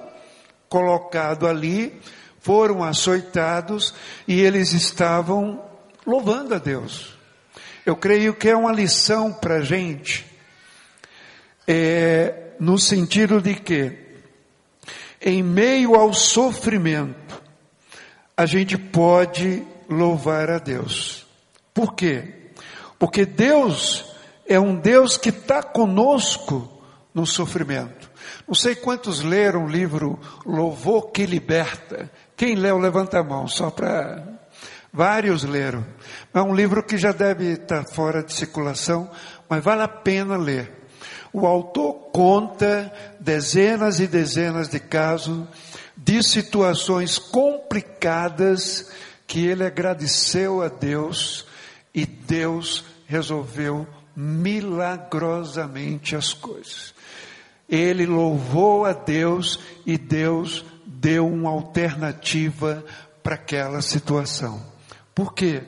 colocados 0.70 1.50
ali, 1.50 2.00
foram 2.40 2.84
açoitados 2.84 3.94
e 4.28 4.40
eles 4.40 4.74
estavam 4.74 5.64
louvando 6.06 6.56
a 6.56 6.58
Deus. 6.58 7.18
Eu 7.86 7.96
creio 7.96 8.34
que 8.34 8.50
é 8.50 8.56
uma 8.56 8.72
lição 8.72 9.34
para 9.34 9.56
a 9.56 9.62
gente, 9.62 10.26
é, 11.68 12.54
no 12.60 12.78
sentido 12.78 13.42
de 13.42 13.56
que, 13.56 13.98
em 15.22 15.44
meio 15.44 15.96
ao 15.96 16.14
sofrimento, 16.14 17.42
a 18.36 18.46
gente 18.46 18.78
pode 18.78 19.64
louvar 19.90 20.50
a 20.50 20.58
Deus. 20.58 21.28
Por 21.74 21.94
quê? 21.94 22.34
Porque 22.98 23.26
Deus 23.26 24.06
é 24.48 24.60
um 24.60 24.76
Deus 24.76 25.18
que 25.18 25.30
está 25.30 25.64
conosco 25.64 26.82
no 27.14 27.26
sofrimento. 27.26 28.10
Não 28.48 28.56
sei 28.56 28.76
quantos 28.76 29.22
leram 29.22 29.66
o 29.66 29.70
livro 29.70 30.20
Louvor 30.46 31.12
que 31.12 31.26
Liberta. 31.26 32.12
Quem 32.36 32.56
leu, 32.56 32.78
levanta 32.78 33.20
a 33.20 33.24
mão, 33.24 33.48
só 33.48 33.70
para. 33.70 34.40
Vários 34.94 35.44
leram. 35.44 35.86
É 36.34 36.42
um 36.42 36.54
livro 36.54 36.84
que 36.84 36.98
já 36.98 37.14
deve 37.14 37.54
estar 37.54 37.86
fora 37.94 38.22
de 38.22 38.34
circulação, 38.34 39.10
mas 39.48 39.64
vale 39.64 39.84
a 39.84 39.88
pena 39.88 40.36
ler. 40.36 40.81
O 41.34 41.46
autor 41.46 41.94
conta 42.12 42.92
dezenas 43.20 44.00
e 44.00 44.08
dezenas 44.08 44.68
de 44.68 44.80
casos 44.80 45.48
de 45.96 46.22
situações 46.24 47.18
complicadas 47.18 48.92
que 49.26 49.46
ele 49.46 49.64
agradeceu 49.64 50.62
a 50.62 50.68
Deus 50.68 51.46
e 51.94 52.06
Deus 52.06 52.84
resolveu 53.08 53.88
milagrosamente 54.16 56.16
as 56.16 56.34
coisas. 56.34 56.94
Ele 57.70 58.06
louvou 58.06 58.86
a 58.86 58.92
Deus 58.92 59.60
e 59.86 59.98
Deus 59.98 60.66
deu 60.86 61.28
uma 61.28 61.50
alternativa 61.50 62.84
para 63.24 63.36
aquela 63.36 63.82
situação. 63.82 64.62
Por 65.16 65.34
quê? 65.34 65.64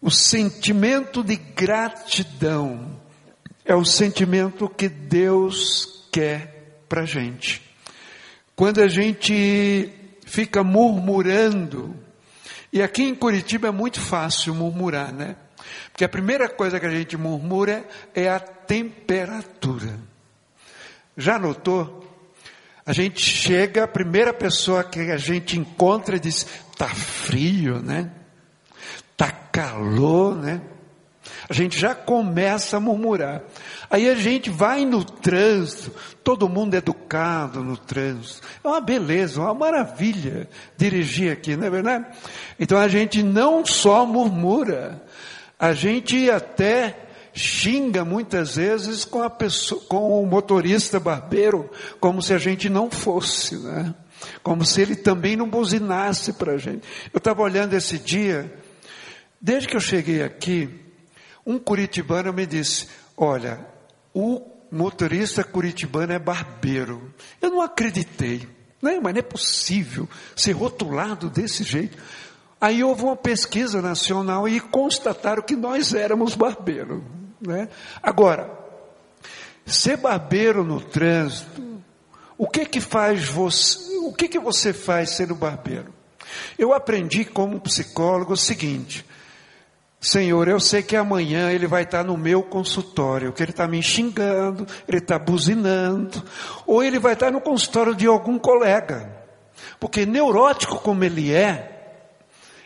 O 0.00 0.10
sentimento 0.10 1.22
de 1.22 1.36
gratidão 1.36 2.98
é 3.68 3.74
o 3.74 3.84
sentimento 3.84 4.66
que 4.66 4.88
Deus 4.88 6.08
quer 6.10 6.80
para 6.88 7.04
gente. 7.04 7.60
Quando 8.56 8.80
a 8.80 8.88
gente 8.88 9.92
fica 10.24 10.64
murmurando, 10.64 11.94
e 12.72 12.82
aqui 12.82 13.02
em 13.02 13.14
Curitiba 13.14 13.68
é 13.68 13.70
muito 13.70 14.00
fácil 14.00 14.54
murmurar, 14.54 15.12
né? 15.12 15.36
Porque 15.92 16.02
a 16.02 16.08
primeira 16.08 16.48
coisa 16.48 16.80
que 16.80 16.86
a 16.86 16.90
gente 16.90 17.14
murmura 17.18 17.86
é 18.14 18.26
a 18.26 18.40
temperatura. 18.40 19.98
Já 21.14 21.38
notou? 21.38 22.06
A 22.86 22.94
gente 22.94 23.20
chega, 23.20 23.84
a 23.84 23.88
primeira 23.88 24.32
pessoa 24.32 24.82
que 24.82 24.98
a 25.10 25.18
gente 25.18 25.58
encontra 25.58 26.18
diz: 26.18 26.46
tá 26.74 26.88
frio, 26.88 27.80
né? 27.80 28.10
Tá 29.14 29.30
calor, 29.30 30.36
né? 30.36 30.62
A 31.48 31.52
gente 31.52 31.78
já 31.78 31.94
começa 31.94 32.76
a 32.76 32.80
murmurar. 32.80 33.42
Aí 33.90 34.08
a 34.08 34.14
gente 34.14 34.50
vai 34.50 34.84
no 34.84 35.04
trânsito, 35.04 35.92
todo 36.22 36.48
mundo 36.48 36.74
educado 36.74 37.62
no 37.62 37.76
trânsito. 37.76 38.46
É 38.62 38.68
uma 38.68 38.80
beleza, 38.80 39.40
uma 39.40 39.54
maravilha 39.54 40.48
dirigir 40.76 41.32
aqui, 41.32 41.56
não 41.56 41.66
é 41.66 41.70
verdade? 41.70 42.06
Então 42.58 42.78
a 42.78 42.88
gente 42.88 43.22
não 43.22 43.64
só 43.64 44.04
murmura, 44.04 45.02
a 45.58 45.72
gente 45.72 46.30
até 46.30 47.08
xinga 47.32 48.04
muitas 48.04 48.56
vezes 48.56 49.04
com 49.04 49.22
a 49.22 49.30
pessoa, 49.30 49.80
com 49.88 50.22
o 50.22 50.26
motorista 50.26 50.98
barbeiro, 50.98 51.70
como 52.00 52.20
se 52.20 52.34
a 52.34 52.38
gente 52.38 52.68
não 52.68 52.90
fosse, 52.90 53.56
né? 53.56 53.94
Como 54.42 54.64
se 54.64 54.82
ele 54.82 54.96
também 54.96 55.36
não 55.36 55.48
buzinasse 55.48 56.32
para 56.32 56.54
a 56.54 56.58
gente. 56.58 56.86
Eu 57.12 57.18
estava 57.18 57.40
olhando 57.42 57.74
esse 57.74 57.98
dia, 57.98 58.52
desde 59.40 59.68
que 59.68 59.76
eu 59.76 59.80
cheguei 59.80 60.22
aqui, 60.22 60.68
um 61.48 61.58
curitibano 61.58 62.30
me 62.30 62.44
disse: 62.44 62.86
Olha, 63.16 63.66
o 64.14 64.42
motorista 64.70 65.42
curitibano 65.42 66.12
é 66.12 66.18
barbeiro. 66.18 67.14
Eu 67.40 67.50
não 67.50 67.62
acreditei. 67.62 68.46
Não, 68.82 69.00
mas 69.00 69.14
não 69.14 69.18
é 69.18 69.22
possível 69.22 70.06
ser 70.36 70.52
rotulado 70.52 71.30
desse 71.30 71.64
jeito. 71.64 71.96
Aí 72.60 72.84
houve 72.84 73.02
uma 73.02 73.16
pesquisa 73.16 73.80
nacional 73.80 74.46
e 74.46 74.60
constataram 74.60 75.42
que 75.42 75.56
nós 75.56 75.94
éramos 75.94 76.34
barbeiros. 76.34 77.02
Né? 77.40 77.68
Agora, 78.02 78.50
ser 79.64 79.96
barbeiro 79.96 80.62
no 80.62 80.80
trânsito, 80.80 81.82
o 82.36 82.46
que 82.46 82.66
que 82.66 82.80
faz 82.80 83.26
você, 83.26 83.96
o 83.98 84.12
que 84.12 84.28
que 84.28 84.38
você 84.38 84.72
faz 84.72 85.10
sendo 85.10 85.34
barbeiro? 85.34 85.94
Eu 86.58 86.74
aprendi 86.74 87.24
como 87.24 87.60
psicólogo 87.60 88.34
o 88.34 88.36
seguinte, 88.36 89.04
Senhor, 90.00 90.46
eu 90.46 90.60
sei 90.60 90.82
que 90.82 90.94
amanhã 90.94 91.50
ele 91.50 91.66
vai 91.66 91.82
estar 91.82 92.04
no 92.04 92.16
meu 92.16 92.42
consultório, 92.42 93.32
que 93.32 93.42
ele 93.42 93.50
está 93.50 93.66
me 93.66 93.82
xingando, 93.82 94.64
ele 94.86 94.98
está 94.98 95.18
buzinando, 95.18 96.22
ou 96.64 96.84
ele 96.84 97.00
vai 97.00 97.14
estar 97.14 97.32
no 97.32 97.40
consultório 97.40 97.96
de 97.96 98.06
algum 98.06 98.38
colega, 98.38 99.10
porque 99.80 100.06
neurótico 100.06 100.78
como 100.78 101.02
ele 101.02 101.34
é, 101.34 101.96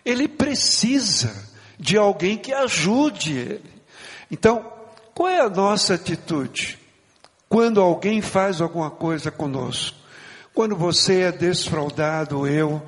ele 0.04 0.28
precisa 0.28 1.50
de 1.78 1.96
alguém 1.96 2.36
que 2.36 2.52
ajude 2.52 3.32
ele. 3.32 3.82
Então, 4.30 4.70
qual 5.14 5.28
é 5.28 5.40
a 5.40 5.48
nossa 5.48 5.94
atitude? 5.94 6.78
Quando 7.48 7.80
alguém 7.80 8.20
faz 8.20 8.60
alguma 8.60 8.90
coisa 8.90 9.30
conosco, 9.30 9.96
quando 10.54 10.76
você 10.76 11.22
é 11.22 11.32
desfraudado, 11.32 12.46
eu, 12.46 12.82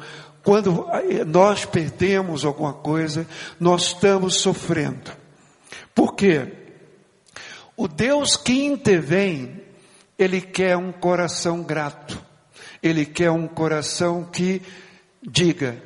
quando 0.44 0.86
nós 1.26 1.64
perdemos 1.64 2.44
alguma 2.44 2.74
coisa, 2.74 3.26
nós 3.58 3.86
estamos 3.86 4.36
sofrendo. 4.36 5.10
Por 5.94 6.14
quê? 6.14 6.52
O 7.74 7.88
Deus 7.88 8.36
que 8.36 8.64
intervém, 8.64 9.62
Ele 10.18 10.42
quer 10.42 10.76
um 10.76 10.92
coração 10.92 11.62
grato. 11.62 12.22
Ele 12.82 13.06
quer 13.06 13.30
um 13.30 13.48
coração 13.48 14.24
que 14.24 14.60
diga, 15.22 15.82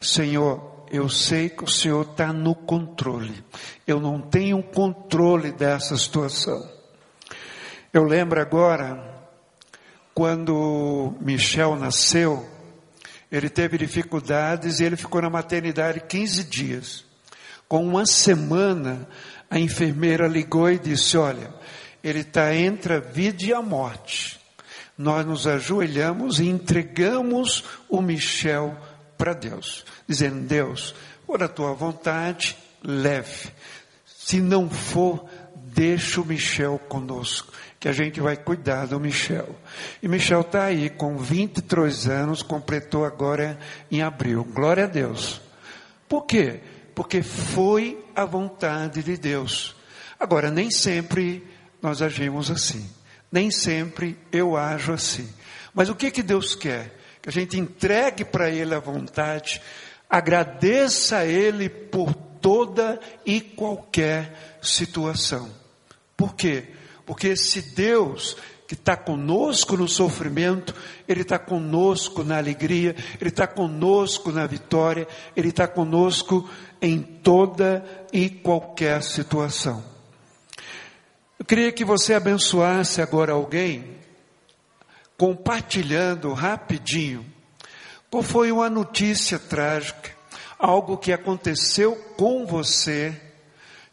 Senhor, 0.00 0.86
eu 0.90 1.08
sei 1.08 1.48
que 1.48 1.64
o 1.64 1.68
Senhor 1.68 2.02
está 2.02 2.32
no 2.32 2.54
controle. 2.54 3.44
Eu 3.84 3.98
não 3.98 4.20
tenho 4.20 4.62
controle 4.62 5.50
dessa 5.50 5.96
situação. 5.96 6.70
Eu 7.92 8.04
lembro 8.04 8.40
agora, 8.40 9.26
quando 10.14 11.14
Michel 11.20 11.74
nasceu, 11.74 12.46
ele 13.30 13.48
teve 13.48 13.78
dificuldades 13.78 14.80
e 14.80 14.84
ele 14.84 14.96
ficou 14.96 15.20
na 15.20 15.30
maternidade 15.30 16.00
15 16.00 16.44
dias. 16.44 17.04
Com 17.68 17.84
uma 17.84 18.06
semana, 18.06 19.08
a 19.50 19.58
enfermeira 19.58 20.28
ligou 20.28 20.70
e 20.70 20.78
disse: 20.78 21.16
Olha, 21.16 21.52
ele 22.02 22.20
está 22.20 22.54
entre 22.54 22.94
a 22.94 23.00
vida 23.00 23.44
e 23.44 23.52
a 23.52 23.60
morte. 23.60 24.38
Nós 24.96 25.26
nos 25.26 25.46
ajoelhamos 25.46 26.40
e 26.40 26.48
entregamos 26.48 27.64
o 27.88 28.00
Michel 28.00 28.76
para 29.18 29.34
Deus, 29.34 29.84
dizendo: 30.06 30.46
Deus, 30.46 30.94
por 31.26 31.42
a 31.42 31.48
tua 31.48 31.74
vontade, 31.74 32.56
leve. 32.82 33.50
Se 34.06 34.40
não 34.40 34.70
for, 34.70 35.28
deixa 35.54 36.20
o 36.20 36.24
Michel 36.24 36.78
conosco, 36.88 37.52
que 37.86 37.90
a 37.90 37.92
gente 37.92 38.20
vai 38.20 38.36
cuidar 38.36 38.88
do 38.88 38.98
Michel. 38.98 39.54
E 40.02 40.08
Michel 40.08 40.40
está 40.40 40.64
aí 40.64 40.90
com 40.90 41.16
23 41.16 42.08
anos, 42.08 42.42
completou 42.42 43.04
agora 43.04 43.56
em 43.88 44.02
abril. 44.02 44.42
Glória 44.42 44.82
a 44.82 44.88
Deus. 44.88 45.40
Por 46.08 46.22
quê? 46.22 46.58
Porque 46.96 47.22
foi 47.22 48.04
a 48.12 48.24
vontade 48.24 49.04
de 49.04 49.16
Deus. 49.16 49.76
Agora, 50.18 50.50
nem 50.50 50.68
sempre 50.68 51.46
nós 51.80 52.02
agimos 52.02 52.50
assim. 52.50 52.90
Nem 53.30 53.52
sempre 53.52 54.18
eu 54.32 54.56
ajo 54.56 54.92
assim. 54.92 55.32
Mas 55.72 55.88
o 55.88 55.94
que 55.94 56.10
que 56.10 56.24
Deus 56.24 56.56
quer? 56.56 56.92
que 57.22 57.28
a 57.28 57.32
gente 57.32 57.56
entregue 57.56 58.24
para 58.24 58.50
Ele 58.50 58.74
a 58.74 58.80
vontade, 58.80 59.62
agradeça 60.10 61.18
a 61.18 61.24
Ele 61.24 61.68
por 61.68 62.12
toda 62.12 62.98
e 63.24 63.40
qualquer 63.40 64.58
situação. 64.60 65.48
Por 66.16 66.34
quê? 66.34 66.64
Porque 67.06 67.36
se 67.36 67.62
Deus 67.62 68.36
que 68.66 68.74
está 68.74 68.96
conosco 68.96 69.76
no 69.76 69.88
sofrimento, 69.88 70.74
Ele 71.06 71.22
está 71.22 71.38
conosco 71.38 72.24
na 72.24 72.36
alegria, 72.36 72.96
Ele 73.20 73.30
está 73.30 73.46
conosco 73.46 74.32
na 74.32 74.46
vitória, 74.46 75.06
Ele 75.36 75.48
está 75.48 75.68
conosco 75.68 76.48
em 76.82 77.00
toda 77.00 77.84
e 78.12 78.28
qualquer 78.28 79.02
situação. 79.02 79.84
Eu 81.38 81.44
queria 81.44 81.70
que 81.70 81.84
você 81.84 82.14
abençoasse 82.14 83.00
agora 83.00 83.32
alguém, 83.32 83.98
compartilhando 85.16 86.32
rapidinho, 86.32 87.24
qual 88.10 88.22
foi 88.22 88.50
uma 88.50 88.68
notícia 88.68 89.38
trágica, 89.38 90.10
algo 90.58 90.96
que 90.96 91.12
aconteceu 91.12 91.94
com 92.16 92.44
você, 92.46 93.14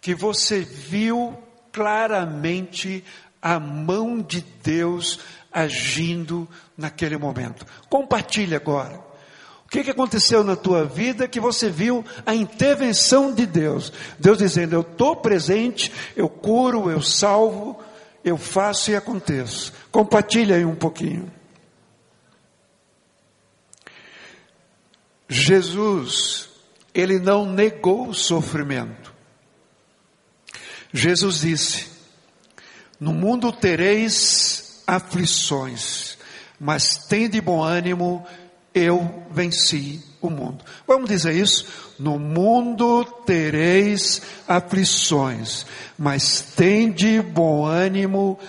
que 0.01 0.15
você 0.15 0.61
viu 0.61 1.37
claramente 1.73 3.03
a 3.41 3.59
mão 3.59 4.21
de 4.21 4.41
Deus 4.63 5.19
agindo 5.51 6.47
naquele 6.77 7.17
momento. 7.17 7.65
Compartilhe 7.89 8.55
agora. 8.55 9.01
O 9.65 9.69
que, 9.69 9.83
que 9.83 9.89
aconteceu 9.89 10.43
na 10.43 10.55
tua 10.55 10.85
vida 10.85 11.27
que 11.27 11.39
você 11.39 11.67
viu 11.67 12.05
a 12.25 12.35
intervenção 12.35 13.33
de 13.33 13.47
Deus? 13.47 13.91
Deus 14.19 14.37
dizendo: 14.37 14.75
Eu 14.75 14.81
estou 14.81 15.15
presente, 15.15 15.91
eu 16.15 16.29
curo, 16.29 16.91
eu 16.91 17.01
salvo, 17.01 17.79
eu 18.23 18.37
faço 18.37 18.91
e 18.91 18.95
aconteço. 18.95 19.73
Compartilhe 19.91 20.53
aí 20.53 20.63
um 20.63 20.75
pouquinho. 20.75 21.29
Jesus, 25.27 26.49
ele 26.93 27.17
não 27.17 27.45
negou 27.45 28.09
o 28.09 28.13
sofrimento. 28.13 29.02
Jesus 30.93 31.41
disse: 31.41 31.93
no 33.03 33.11
mundo 33.11 33.51
tereis 33.51 34.81
aflições, 34.87 36.17
mas 36.57 36.95
tende 37.09 37.41
bom 37.41 37.61
ânimo, 37.61 38.25
eu 38.73 39.23
venci 39.29 40.01
o 40.21 40.29
mundo. 40.29 40.63
Vamos 40.87 41.09
dizer 41.09 41.35
isso? 41.35 41.67
No 41.99 42.17
mundo 42.17 43.03
tereis 43.25 44.21
aflições, 44.47 45.65
mas 45.97 46.39
tende 46.55 47.21
bom 47.21 47.65
ânimo, 47.65 48.39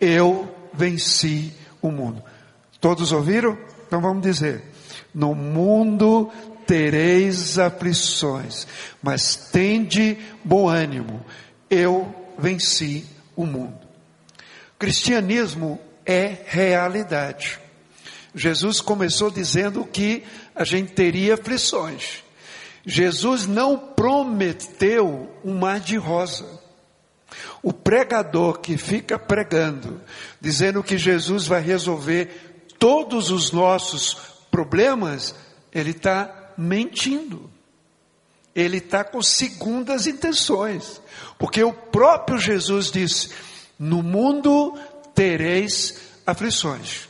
eu 0.00 0.48
venci 0.72 1.52
o 1.82 1.90
mundo. 1.90 2.22
Todos 2.80 3.10
ouviram? 3.10 3.58
Então 3.86 4.00
vamos 4.00 4.22
dizer: 4.22 4.62
no 5.12 5.34
mundo 5.34 6.30
tereis 6.66 7.58
aflições, 7.58 8.66
mas 9.02 9.34
tende 9.50 10.18
bom 10.44 10.68
ânimo, 10.68 11.24
eu 11.74 12.14
venci 12.38 13.04
o 13.36 13.44
mundo. 13.46 13.78
Cristianismo 14.78 15.80
é 16.04 16.38
realidade. 16.46 17.58
Jesus 18.34 18.80
começou 18.80 19.30
dizendo 19.30 19.84
que 19.84 20.24
a 20.54 20.64
gente 20.64 20.92
teria 20.92 21.34
aflições. 21.34 22.22
Jesus 22.84 23.46
não 23.46 23.78
prometeu 23.78 25.30
um 25.44 25.54
mar 25.54 25.80
de 25.80 25.96
rosa. 25.96 26.46
O 27.62 27.72
pregador 27.72 28.58
que 28.58 28.76
fica 28.76 29.18
pregando, 29.18 30.00
dizendo 30.40 30.82
que 30.82 30.98
Jesus 30.98 31.46
vai 31.46 31.62
resolver 31.62 32.64
todos 32.78 33.30
os 33.30 33.50
nossos 33.50 34.14
problemas, 34.50 35.34
ele 35.72 35.90
está 35.90 36.52
mentindo. 36.58 37.50
Ele 38.54 38.76
está 38.76 39.02
com 39.02 39.22
segundas 39.22 40.06
intenções. 40.06 41.00
Porque 41.44 41.62
o 41.62 41.74
próprio 41.74 42.38
Jesus 42.38 42.90
disse: 42.90 43.28
no 43.78 44.02
mundo 44.02 44.80
tereis 45.14 46.00
aflições. 46.26 47.06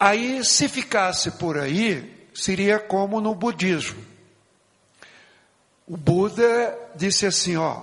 Aí, 0.00 0.42
se 0.42 0.66
ficasse 0.66 1.32
por 1.32 1.58
aí, 1.58 2.26
seria 2.32 2.78
como 2.78 3.20
no 3.20 3.34
budismo. 3.34 4.02
O 5.86 5.94
Buda 5.94 6.74
disse 6.96 7.26
assim: 7.26 7.58
ó, 7.58 7.82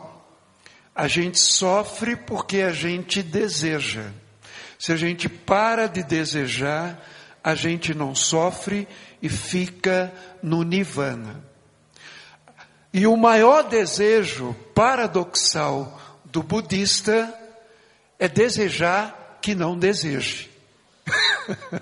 a 0.95 1.07
gente 1.07 1.37
sofre 1.37 2.15
porque 2.15 2.61
a 2.61 2.71
gente 2.71 3.21
deseja. 3.21 4.09
Se 4.79 4.91
a 4.91 4.95
gente 4.95 5.29
para 5.29 5.85
de 5.85 6.01
desejar, 6.01 7.07
a 7.43 7.53
gente 7.53 7.93
não 7.93 8.15
sofre 8.15 8.87
e 9.21 9.29
fica 9.29 10.11
no 10.41 10.63
nirvana. 10.63 11.53
E 12.95 13.05
o 13.05 13.17
maior 13.17 13.63
desejo 13.63 14.55
paradoxal 14.73 15.99
do 16.23 16.41
budista 16.41 17.37
é 18.17 18.25
desejar 18.25 19.37
que 19.41 19.53
não 19.53 19.77
deseje. 19.77 20.49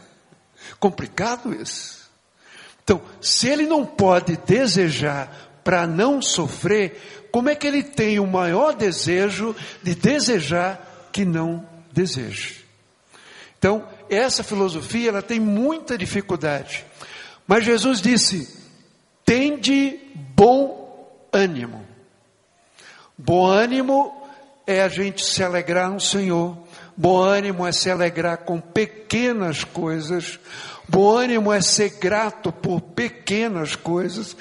Complicado 0.80 1.54
isso. 1.54 2.10
Então, 2.84 3.00
se 3.22 3.48
ele 3.48 3.68
não 3.68 3.86
pode 3.86 4.38
desejar 4.38 5.60
para 5.64 5.86
não 5.86 6.20
sofrer, 6.20 7.28
como 7.32 7.48
é 7.48 7.54
que 7.54 7.68
ele 7.68 7.84
tem 7.84 8.20
o 8.20 8.26
maior 8.26 8.74
desejo 8.74 9.56
de 9.84 9.94
desejar 9.94 11.10
que 11.12 11.24
não 11.24 11.64
deseje? 11.92 12.66
Então, 13.60 13.88
essa 14.10 14.44
filosofia 14.44 15.10
ela 15.10 15.22
tem 15.22 15.40
muita 15.40 15.96
dificuldade. 15.96 16.84
Mas 17.46 17.66
Jesus 17.66 18.02
disse: 18.02 18.58
"Tende 19.24 20.00
bom 20.36 20.83
ânimo". 21.34 21.84
Bom 23.18 23.46
ânimo 23.46 24.24
é 24.66 24.82
a 24.82 24.88
gente 24.88 25.26
se 25.26 25.44
alegrar 25.44 25.90
no 25.90 26.00
Senhor. 26.00 26.58
Bom 26.96 27.18
ânimo 27.18 27.66
é 27.66 27.72
se 27.72 27.90
alegrar 27.90 28.38
com 28.38 28.60
pequenas 28.60 29.64
coisas. 29.64 30.40
Bom 30.88 31.10
ânimo 31.18 31.52
é 31.52 31.62
ser 31.62 31.98
grato 32.00 32.52
por 32.52 32.82
pequenas 32.82 33.76
coisas. 33.76 34.36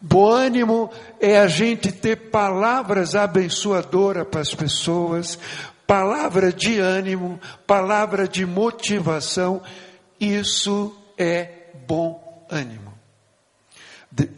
Bom 0.00 0.30
ânimo 0.30 0.90
é 1.20 1.38
a 1.38 1.48
gente 1.48 1.90
ter 1.90 2.30
palavras 2.30 3.14
abençoadoras 3.14 4.26
para 4.28 4.40
as 4.40 4.54
pessoas, 4.54 5.38
palavra 5.86 6.52
de 6.52 6.78
ânimo, 6.78 7.40
palavra 7.66 8.28
de 8.28 8.46
motivação. 8.46 9.60
Isso 10.20 10.96
é 11.16 11.50
bom 11.86 12.46
ânimo. 12.48 12.94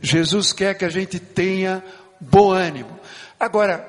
Jesus 0.01 0.53
quer 0.53 0.75
que 0.75 0.85
a 0.85 0.90
gente 0.90 1.18
tenha 1.18 1.83
bom 2.21 2.53
ânimo. 2.53 2.99
Agora, 3.39 3.89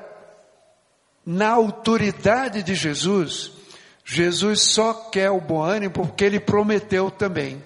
na 1.26 1.50
autoridade 1.50 2.64
de 2.64 2.74
Jesus, 2.74 3.52
Jesus 4.04 4.62
só 4.62 4.94
quer 5.10 5.30
o 5.30 5.42
bom 5.42 5.62
ânimo 5.62 5.94
porque 5.94 6.24
ele 6.24 6.40
prometeu 6.40 7.12
também. 7.12 7.64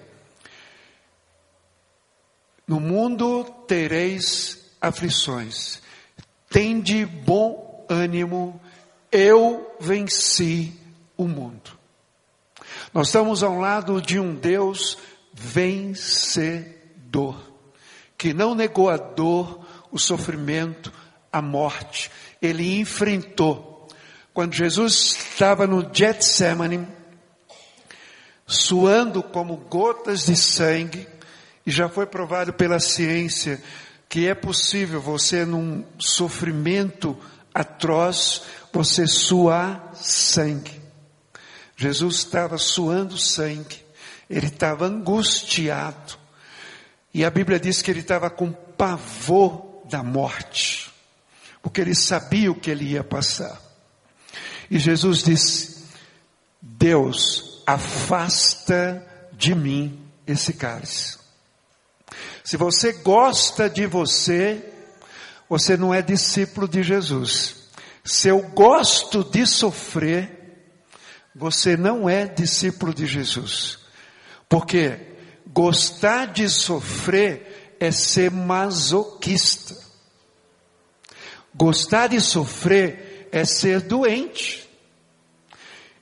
No 2.66 2.80
mundo 2.80 3.44
tereis 3.66 4.72
aflições, 4.80 5.80
tende 6.50 7.06
bom 7.06 7.86
ânimo, 7.88 8.60
eu 9.10 9.76
venci 9.78 10.72
o 11.16 11.26
mundo. 11.28 11.76
Nós 12.92 13.08
estamos 13.08 13.42
ao 13.42 13.58
lado 13.58 14.00
de 14.00 14.18
um 14.18 14.34
Deus 14.34 14.98
vencedor, 15.32 16.70
que 18.16 18.32
não 18.32 18.54
negou 18.54 18.88
a 18.88 18.96
dor, 18.96 19.65
o 19.96 19.98
sofrimento, 19.98 20.92
a 21.32 21.42
morte, 21.42 22.10
ele 22.40 22.78
enfrentou. 22.78 23.88
Quando 24.32 24.54
Jesus 24.54 25.16
estava 25.18 25.66
no 25.66 25.92
Getsemane, 25.92 26.86
suando 28.46 29.22
como 29.22 29.56
gotas 29.56 30.26
de 30.26 30.36
sangue, 30.36 31.08
e 31.66 31.70
já 31.70 31.88
foi 31.88 32.06
provado 32.06 32.52
pela 32.52 32.78
ciência 32.78 33.60
que 34.08 34.28
é 34.28 34.34
possível 34.34 35.00
você 35.00 35.44
num 35.44 35.84
sofrimento 35.98 37.18
atroz, 37.52 38.42
você 38.72 39.06
suar 39.06 39.92
sangue. 39.94 40.80
Jesus 41.76 42.18
estava 42.18 42.56
suando 42.56 43.18
sangue, 43.18 43.84
ele 44.30 44.46
estava 44.46 44.86
angustiado, 44.86 46.18
e 47.12 47.24
a 47.24 47.30
Bíblia 47.30 47.58
diz 47.58 47.82
que 47.82 47.90
ele 47.90 48.00
estava 48.00 48.28
com 48.30 48.52
pavor 48.52 49.65
da 49.88 50.02
morte 50.02 50.86
porque 51.66 51.80
ele 51.80 51.96
sabia 51.96 52.48
o 52.48 52.54
que 52.54 52.70
ele 52.70 52.84
ia 52.92 53.02
passar. 53.02 53.60
E 54.70 54.78
Jesus 54.78 55.24
disse: 55.24 55.82
Deus, 56.62 57.60
afasta 57.66 59.04
de 59.32 59.52
mim 59.52 60.00
esse 60.24 60.52
cálice. 60.52 61.18
Se 62.44 62.56
você 62.56 62.92
gosta 62.92 63.68
de 63.68 63.84
você, 63.84 64.64
você 65.48 65.76
não 65.76 65.92
é 65.92 66.00
discípulo 66.00 66.68
de 66.68 66.84
Jesus. 66.84 67.56
Se 68.04 68.28
eu 68.28 68.42
gosto 68.42 69.24
de 69.24 69.44
sofrer, 69.44 70.70
você 71.34 71.76
não 71.76 72.08
é 72.08 72.26
discípulo 72.26 72.94
de 72.94 73.06
Jesus. 73.06 73.80
Porque 74.48 75.00
gostar 75.48 76.26
de 76.26 76.48
sofrer 76.48 77.55
é 77.78 77.90
ser 77.90 78.30
masoquista. 78.30 79.76
Gostar 81.54 82.08
de 82.08 82.20
sofrer 82.20 83.28
é 83.32 83.44
ser 83.44 83.80
doente. 83.80 84.68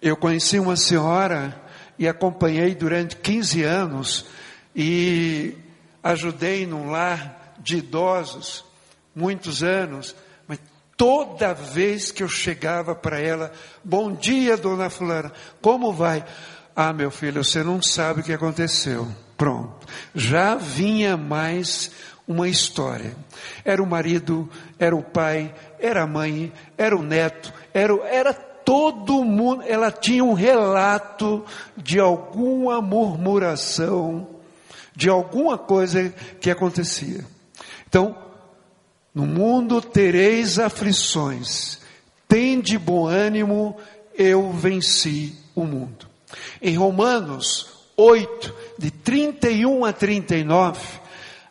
Eu 0.02 0.16
conheci 0.16 0.58
uma 0.58 0.76
senhora 0.76 1.62
e 1.98 2.08
acompanhei 2.08 2.74
durante 2.74 3.16
15 3.16 3.62
anos 3.62 4.26
e 4.74 5.56
ajudei 6.02 6.66
num 6.66 6.90
lar 6.90 7.54
de 7.58 7.78
idosos, 7.78 8.64
muitos 9.14 9.62
anos, 9.62 10.14
mas 10.46 10.58
toda 10.96 11.54
vez 11.54 12.10
que 12.10 12.22
eu 12.22 12.28
chegava 12.28 12.94
para 12.94 13.18
ela, 13.18 13.52
bom 13.82 14.12
dia, 14.12 14.56
dona 14.56 14.90
Fulana, 14.90 15.32
como 15.62 15.92
vai? 15.92 16.24
Ah, 16.76 16.92
meu 16.92 17.10
filho, 17.10 17.42
você 17.42 17.62
não 17.62 17.80
sabe 17.80 18.20
o 18.20 18.24
que 18.24 18.32
aconteceu. 18.32 19.08
Pronto. 19.36 19.86
Já 20.14 20.54
vinha 20.54 21.16
mais 21.16 21.90
uma 22.26 22.48
história. 22.48 23.14
Era 23.64 23.82
o 23.82 23.86
marido, 23.86 24.48
era 24.78 24.94
o 24.94 25.02
pai, 25.02 25.54
era 25.78 26.02
a 26.02 26.06
mãe, 26.06 26.52
era 26.76 26.96
o 26.96 27.02
neto, 27.02 27.52
era, 27.72 27.94
era 28.08 28.32
todo 28.32 29.24
mundo. 29.24 29.62
Ela 29.66 29.90
tinha 29.90 30.24
um 30.24 30.32
relato 30.32 31.44
de 31.76 31.98
alguma 32.00 32.80
murmuração, 32.80 34.28
de 34.94 35.08
alguma 35.08 35.58
coisa 35.58 36.14
que 36.40 36.50
acontecia. 36.50 37.24
Então, 37.88 38.16
no 39.14 39.26
mundo 39.26 39.80
tereis 39.80 40.58
aflições, 40.58 41.78
tende 42.26 42.78
bom 42.78 43.06
ânimo, 43.06 43.76
eu 44.16 44.50
venci 44.50 45.34
o 45.54 45.64
mundo. 45.64 46.08
Em 46.60 46.76
Romanos 46.76 47.68
8, 47.96 48.54
de 48.78 48.90
31 48.90 49.84
a 49.84 49.92
39, 49.92 50.80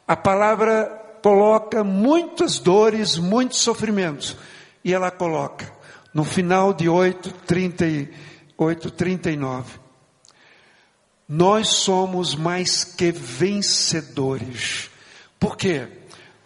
a 0.08 0.16
palavra 0.16 1.20
coloca 1.22 1.84
muitas 1.84 2.60
dores, 2.60 3.18
muitos 3.18 3.60
sofrimentos. 3.60 4.36
E 4.84 4.94
ela 4.94 5.10
coloca, 5.10 5.72
no 6.14 6.26
final 6.26 6.74
de 6.74 6.90
8, 6.90 7.32
38, 7.48 8.92
39, 8.92 9.80
nós 11.28 11.70
somos 11.70 12.36
mais 12.36 12.84
que 12.84 13.12
vencedores. 13.12 14.92
Por 15.40 15.56
quê? 15.56 15.88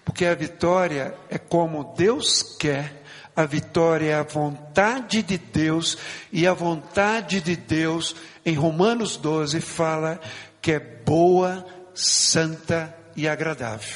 Porque 0.05 0.25
a 0.25 0.35
vitória 0.35 1.15
é 1.29 1.37
como 1.37 1.95
Deus 1.97 2.55
quer, 2.57 3.03
a 3.35 3.45
vitória 3.45 4.11
é 4.11 4.13
a 4.13 4.23
vontade 4.23 5.21
de 5.21 5.37
Deus, 5.37 5.97
e 6.31 6.47
a 6.47 6.53
vontade 6.53 7.41
de 7.41 7.55
Deus, 7.55 8.15
em 8.45 8.53
Romanos 8.53 9.17
12, 9.17 9.59
fala 9.59 10.19
que 10.67 10.73
é 10.73 10.79
boa, 10.81 11.65
santa 11.95 12.93
e 13.15 13.25
agradável. 13.25 13.95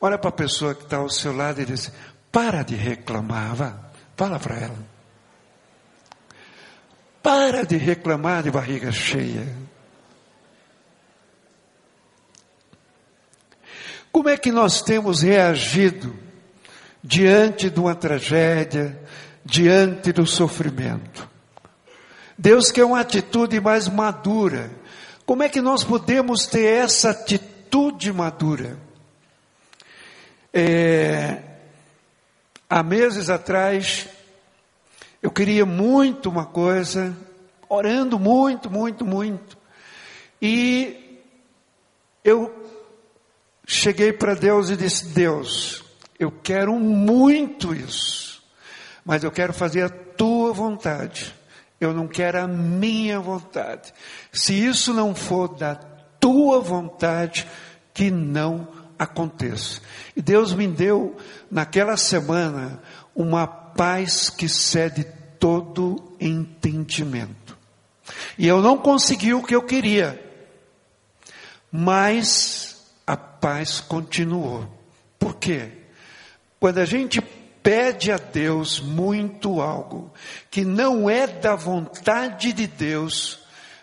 Olha 0.00 0.18
para 0.18 0.30
a 0.30 0.32
pessoa 0.32 0.74
que 0.74 0.82
está 0.82 0.96
ao 0.96 1.08
seu 1.08 1.32
lado 1.32 1.60
e 1.60 1.64
diz: 1.64 1.92
para 2.32 2.64
de 2.64 2.74
reclamar, 2.74 3.54
vá, 3.54 3.78
fala 4.16 4.40
para 4.40 4.58
ela. 4.58 4.78
Para 7.22 7.64
de 7.64 7.76
reclamar 7.76 8.42
de 8.42 8.50
barriga 8.50 8.90
cheia. 8.90 9.46
Como 14.10 14.28
é 14.30 14.36
que 14.36 14.50
nós 14.50 14.82
temos 14.82 15.22
reagido 15.22 16.18
diante 17.04 17.70
de 17.70 17.78
uma 17.78 17.94
tragédia, 17.94 19.00
diante 19.44 20.10
do 20.10 20.26
sofrimento? 20.26 21.30
Deus 22.36 22.72
quer 22.72 22.84
uma 22.84 22.98
atitude 22.98 23.60
mais 23.60 23.86
madura. 23.86 24.79
Como 25.30 25.44
é 25.44 25.48
que 25.48 25.60
nós 25.60 25.84
podemos 25.84 26.44
ter 26.48 26.64
essa 26.64 27.10
atitude 27.10 28.12
madura? 28.12 28.76
É, 30.52 31.40
há 32.68 32.82
meses 32.82 33.30
atrás, 33.30 34.08
eu 35.22 35.30
queria 35.30 35.64
muito 35.64 36.28
uma 36.28 36.46
coisa, 36.46 37.16
orando 37.68 38.18
muito, 38.18 38.68
muito, 38.68 39.06
muito. 39.06 39.56
E 40.42 41.22
eu 42.24 42.68
cheguei 43.64 44.12
para 44.12 44.34
Deus 44.34 44.68
e 44.68 44.76
disse: 44.76 45.10
Deus, 45.10 45.84
eu 46.18 46.32
quero 46.42 46.74
muito 46.74 47.72
isso, 47.72 48.42
mas 49.04 49.22
eu 49.22 49.30
quero 49.30 49.52
fazer 49.52 49.84
a 49.84 49.88
tua 49.88 50.52
vontade. 50.52 51.32
Eu 51.80 51.94
não 51.94 52.06
quero 52.06 52.38
a 52.38 52.46
minha 52.46 53.18
vontade. 53.18 53.92
Se 54.30 54.52
isso 54.52 54.92
não 54.92 55.14
for 55.14 55.48
da 55.56 55.74
tua 55.74 56.60
vontade, 56.60 57.48
que 57.94 58.10
não 58.10 58.68
aconteça. 58.98 59.80
E 60.14 60.20
Deus 60.20 60.52
me 60.52 60.68
deu 60.68 61.16
naquela 61.50 61.96
semana 61.96 62.82
uma 63.14 63.46
paz 63.46 64.28
que 64.28 64.46
cede 64.46 65.04
todo 65.38 66.14
entendimento. 66.20 67.56
E 68.38 68.46
eu 68.46 68.60
não 68.60 68.76
consegui 68.76 69.32
o 69.32 69.42
que 69.42 69.54
eu 69.54 69.62
queria, 69.62 70.22
mas 71.72 72.84
a 73.06 73.16
paz 73.16 73.80
continuou. 73.80 74.68
Por 75.18 75.36
quê? 75.36 75.70
Quando 76.58 76.78
a 76.78 76.84
gente 76.84 77.22
pede 77.62 78.10
a 78.10 78.16
Deus 78.16 78.80
muito 78.80 79.60
algo 79.60 80.12
que 80.50 80.64
não 80.64 81.08
é 81.08 81.26
da 81.26 81.54
vontade 81.54 82.52
de 82.52 82.66
Deus, 82.66 83.38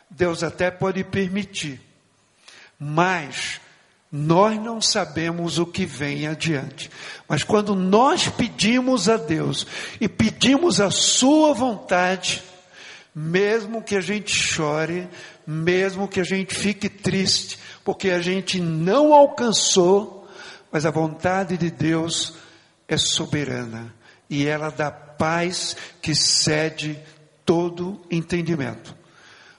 Deus 0.10 0.44
até 0.44 0.72
pode 0.72 1.04
permitir, 1.04 1.82
mas 2.80 3.60
nós 4.12 4.58
não 4.60 4.82
sabemos 4.82 5.60
o 5.60 5.66
que 5.66 5.86
vem 5.86 6.28
adiante. 6.28 6.90
Mas 7.28 7.44
quando 7.44 7.76
nós 7.76 8.28
pedimos 8.30 9.10
a 9.10 9.18
Deus 9.18 9.68
e 10.00 10.08
pedimos 10.08 10.80
a 10.80 10.90
Sua 10.90 11.54
vontade, 11.54 12.42
mesmo 13.14 13.82
que 13.82 13.96
a 13.96 14.02
gente 14.02 14.32
chore, 14.32 15.08
mesmo 15.46 16.08
que 16.08 16.20
a 16.20 16.24
gente 16.24 16.56
fique 16.56 16.88
triste, 16.88 17.60
porque 17.84 18.12
a 18.12 18.22
gente 18.22 18.60
não 18.60 19.14
alcançou, 19.14 20.28
mas 20.72 20.86
a 20.86 20.92
vontade 20.92 21.58
de 21.58 21.70
Deus 21.70 22.34
é 22.88 22.98
soberana 22.98 23.94
e 24.30 24.46
ela 24.46 24.70
dá 24.70 24.92
paz 24.92 25.76
que 26.02 26.16
cede 26.16 27.00
todo 27.46 28.02
entendimento. 28.10 28.96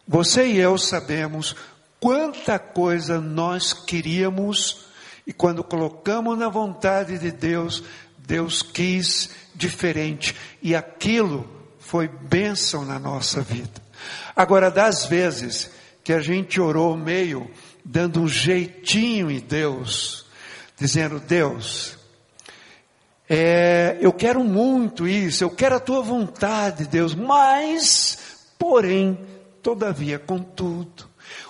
Você 0.06 0.46
e 0.46 0.58
eu 0.58 0.78
sabemos 0.78 1.54
quanta 2.00 2.58
coisa 2.58 3.20
nós 3.20 3.72
queríamos 3.72 4.86
e 5.26 5.32
quando 5.32 5.62
colocamos 5.62 6.38
na 6.38 6.48
vontade 6.48 7.18
de 7.18 7.30
Deus, 7.30 7.82
Deus 8.16 8.62
quis 8.62 9.30
diferente 9.54 10.34
e 10.62 10.74
aquilo 10.74 11.48
foi 11.78 12.08
bênção 12.08 12.84
na 12.84 12.98
nossa 12.98 13.42
vida. 13.42 13.82
Agora, 14.34 14.70
das 14.70 15.04
vezes 15.06 15.70
que 16.02 16.12
a 16.12 16.20
gente 16.20 16.60
orou 16.60 16.96
meio 16.96 17.50
dando 17.84 18.22
um 18.22 18.28
jeitinho 18.28 19.30
em 19.30 19.40
Deus, 19.40 20.24
dizendo: 20.78 21.20
Deus, 21.20 21.97
é, 23.28 23.98
eu 24.00 24.12
quero 24.12 24.42
muito 24.42 25.06
isso, 25.06 25.44
eu 25.44 25.50
quero 25.50 25.76
a 25.76 25.80
tua 25.80 26.00
vontade, 26.00 26.86
Deus, 26.86 27.14
mas, 27.14 28.18
porém, 28.58 29.18
todavia, 29.62 30.18
contudo, 30.18 31.04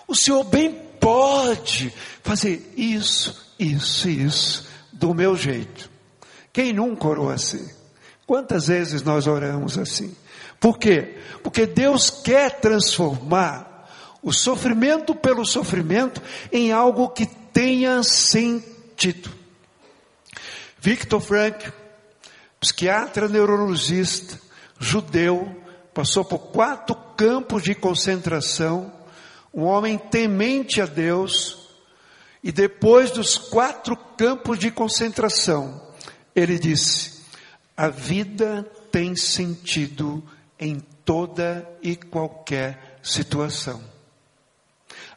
o 0.07 0.15
Senhor 0.15 0.43
bem 0.45 0.73
pode 0.99 1.93
fazer 2.23 2.73
isso, 2.77 3.55
isso, 3.59 4.09
isso, 4.09 4.69
do 4.93 5.15
meu 5.15 5.37
jeito. 5.37 5.89
Quem 6.53 6.73
nunca 6.73 7.07
orou 7.07 7.31
assim? 7.31 7.69
Quantas 8.27 8.67
vezes 8.67 9.03
nós 9.03 9.27
oramos 9.27 9.79
assim? 9.79 10.15
Por 10.59 10.79
quê? 10.79 11.17
Porque 11.43 11.67
Deus 11.67 12.11
quer 12.11 12.59
transformar 12.61 13.89
o 14.23 14.33
sofrimento 14.33 15.15
pelo 15.15 15.47
sofrimento 15.47 16.21
em 16.53 16.73
algo 16.73 17.11
que 17.11 17.27
tenha 17.27 18.03
sentido. 18.03 19.38
Victor 20.81 21.21
Frank, 21.21 21.73
psiquiatra 22.61 23.29
neurologista, 23.29 24.39
judeu, 24.79 25.61
passou 25.93 26.25
por 26.25 26.39
quatro 26.39 26.95
campos 27.17 27.63
de 27.63 27.75
concentração, 27.75 28.93
um 29.53 29.65
homem 29.65 29.99
temente 29.99 30.81
a 30.81 30.87
Deus, 30.87 31.69
e 32.43 32.53
depois 32.53 33.11
dos 33.11 33.37
quatro 33.37 33.97
campos 33.97 34.59
de 34.59 34.71
concentração, 34.71 35.83
ele 36.35 36.59
disse: 36.59 37.23
a 37.77 37.89
vida 37.89 38.63
tem 38.93 39.17
sentido 39.17 40.23
em 40.59 40.79
toda 41.05 41.69
e 41.83 41.97
qualquer 41.97 42.99
situação. 43.03 43.83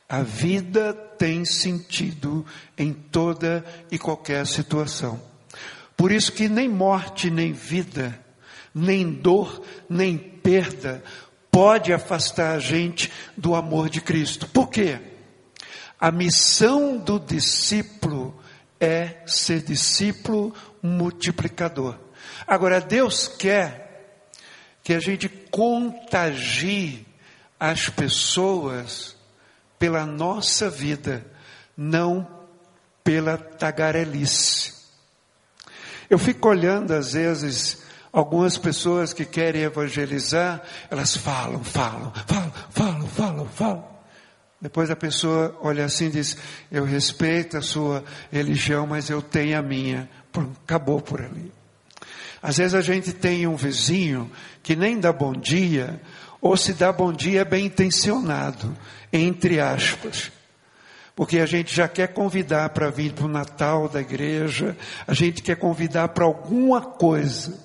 A 0.09 0.23
vida 0.23 0.93
tem 0.93 1.45
sentido 1.45 2.45
em 2.77 2.91
toda 2.91 3.63
e 3.91 3.97
qualquer 3.97 4.45
situação. 4.45 5.30
Por 6.01 6.11
isso 6.11 6.31
que 6.31 6.49
nem 6.49 6.67
morte, 6.67 7.29
nem 7.29 7.53
vida, 7.53 8.19
nem 8.73 9.13
dor, 9.13 9.61
nem 9.87 10.17
perda 10.17 11.03
pode 11.51 11.93
afastar 11.93 12.55
a 12.55 12.59
gente 12.59 13.11
do 13.37 13.53
amor 13.53 13.87
de 13.87 14.01
Cristo. 14.01 14.47
Por 14.47 14.67
quê? 14.67 14.99
A 15.99 16.09
missão 16.09 16.97
do 16.97 17.19
discípulo 17.19 18.35
é 18.79 19.17
ser 19.27 19.61
discípulo 19.61 20.55
multiplicador. 20.81 21.99
Agora, 22.47 22.81
Deus 22.81 23.27
quer 23.27 24.17
que 24.83 24.95
a 24.95 24.99
gente 24.99 25.29
contagie 25.29 27.05
as 27.59 27.89
pessoas 27.89 29.15
pela 29.77 30.03
nossa 30.03 30.67
vida, 30.67 31.23
não 31.77 32.27
pela 33.03 33.37
tagarelice. 33.37 34.80
Eu 36.11 36.17
fico 36.17 36.49
olhando 36.49 36.91
às 36.91 37.13
vezes 37.13 37.83
algumas 38.11 38.57
pessoas 38.57 39.13
que 39.13 39.23
querem 39.23 39.61
evangelizar, 39.61 40.61
elas 40.89 41.15
falam, 41.15 41.63
falam, 41.63 42.11
falam, 42.27 42.53
falam, 42.69 43.07
falam, 43.07 43.45
falam. 43.45 43.87
Depois 44.59 44.91
a 44.91 44.95
pessoa 44.97 45.57
olha 45.61 45.85
assim 45.85 46.07
e 46.07 46.11
diz: 46.11 46.35
Eu 46.69 46.83
respeito 46.83 47.55
a 47.55 47.61
sua 47.61 48.03
religião, 48.29 48.85
mas 48.85 49.09
eu 49.09 49.21
tenho 49.21 49.57
a 49.57 49.61
minha. 49.61 50.09
Acabou 50.65 50.99
por 50.99 51.21
ali. 51.21 51.49
Às 52.43 52.57
vezes 52.57 52.73
a 52.73 52.81
gente 52.81 53.13
tem 53.13 53.47
um 53.47 53.55
vizinho 53.55 54.29
que 54.61 54.75
nem 54.75 54.99
dá 54.99 55.13
bom 55.13 55.31
dia, 55.31 56.01
ou 56.41 56.57
se 56.57 56.73
dá 56.73 56.91
bom 56.91 57.13
dia 57.13 57.39
é 57.39 57.45
bem 57.45 57.67
intencionado, 57.67 58.77
entre 59.13 59.61
aspas. 59.61 60.29
Porque 61.21 61.37
a 61.37 61.45
gente 61.45 61.71
já 61.71 61.87
quer 61.87 62.07
convidar 62.07 62.69
para 62.69 62.89
vir 62.89 63.13
para 63.13 63.25
o 63.25 63.27
Natal 63.27 63.87
da 63.87 64.01
igreja, 64.01 64.75
a 65.05 65.13
gente 65.13 65.43
quer 65.43 65.55
convidar 65.55 66.07
para 66.07 66.25
alguma 66.25 66.81
coisa. 66.81 67.59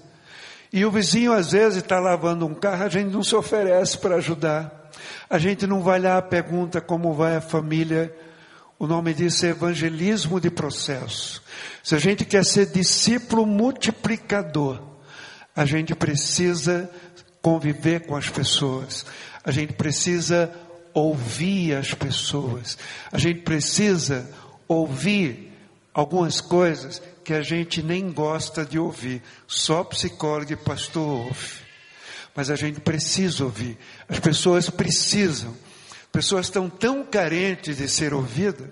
E 0.71 0.85
o 0.85 0.91
vizinho 0.91 1.33
às 1.33 1.53
vezes 1.53 1.79
está 1.79 1.99
lavando 1.99 2.47
um 2.47 2.53
carro, 2.53 2.85
a 2.85 2.89
gente 2.91 3.11
não 3.11 3.25
se 3.25 3.35
oferece 3.35 3.97
para 3.97 4.17
ajudar. 4.17 4.91
A 5.31 5.39
gente 5.39 5.67
não 5.67 5.81
vai 5.81 5.99
lá, 5.99 6.21
pergunta 6.21 6.83
como 6.83 7.15
vai 7.15 7.37
a 7.37 7.41
família. 7.41 8.15
O 8.79 8.87
nome 8.87 9.15
disso 9.15 9.47
é 9.47 9.49
evangelismo 9.49 10.39
de 10.39 10.51
processo. 10.51 11.43
Se 11.83 11.95
a 11.95 11.99
gente 11.99 12.27
quer 12.27 12.45
ser 12.45 12.67
discípulo 12.67 13.47
multiplicador, 13.47 14.83
a 15.57 15.65
gente 15.65 15.95
precisa 15.95 16.91
conviver 17.41 18.01
com 18.01 18.17
as 18.17 18.29
pessoas. 18.29 19.07
A 19.43 19.51
gente 19.51 19.73
precisa 19.73 20.53
ouvir 20.97 21.75
as 21.75 21.93
pessoas. 21.93 22.79
A 23.13 23.19
gente 23.19 23.43
precisa 23.43 24.27
ouvir 24.67 25.53
algumas 25.93 26.41
coisas 26.41 27.03
que 27.23 27.35
a 27.35 27.43
gente 27.43 27.83
nem 27.83 28.11
gosta 28.11 28.65
de 28.65 28.79
ouvir. 28.79 29.23
Só 29.47 29.85
psicólogo 29.85 30.55
e 30.55 30.57
pastor 30.57 31.27
ouve. 31.27 31.67
Mas 32.35 32.49
a 32.49 32.57
gente 32.57 32.81
precisa 32.81 33.45
ouvir. 33.45 33.77
As 34.09 34.19
pessoas 34.19 34.71
precisam. 34.71 35.55
Pessoas 36.11 36.47
estão 36.47 36.71
tão 36.71 37.05
carentes 37.05 37.77
de 37.77 37.89
ser 37.91 38.15
ouvidas 38.15 38.71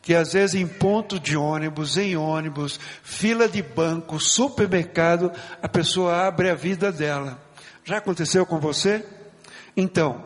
que 0.00 0.14
às 0.14 0.32
vezes 0.32 0.54
em 0.54 0.66
ponto 0.66 1.18
de 1.18 1.36
ônibus, 1.36 1.98
em 1.98 2.16
ônibus, 2.16 2.78
fila 3.02 3.48
de 3.48 3.62
banco, 3.62 4.18
supermercado, 4.20 5.30
a 5.60 5.68
pessoa 5.68 6.26
abre 6.26 6.48
a 6.48 6.54
vida 6.54 6.92
dela. 6.92 7.38
Já 7.84 7.98
aconteceu 7.98 8.46
com 8.46 8.60
você? 8.60 9.04
Então, 9.76 10.24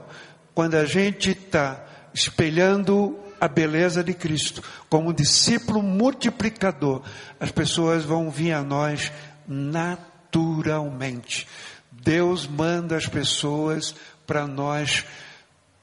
quando 0.55 0.77
a 0.77 0.85
gente 0.85 1.31
está 1.31 1.85
espelhando 2.15 3.19
a 3.41 3.49
beleza 3.49 4.05
de 4.05 4.15
Cristo 4.15 4.63
como 4.89 5.13
discípulo 5.13 5.83
multiplicador, 5.83 7.03
as 7.41 7.51
pessoas 7.51 8.05
vão 8.05 8.31
vir 8.31 8.53
a 8.53 8.63
nós 8.63 9.11
naturalmente. 9.49 11.49
Deus 11.91 12.47
manda 12.47 12.97
as 12.97 13.07
pessoas 13.07 13.95
para 14.27 14.47
nós 14.47 15.05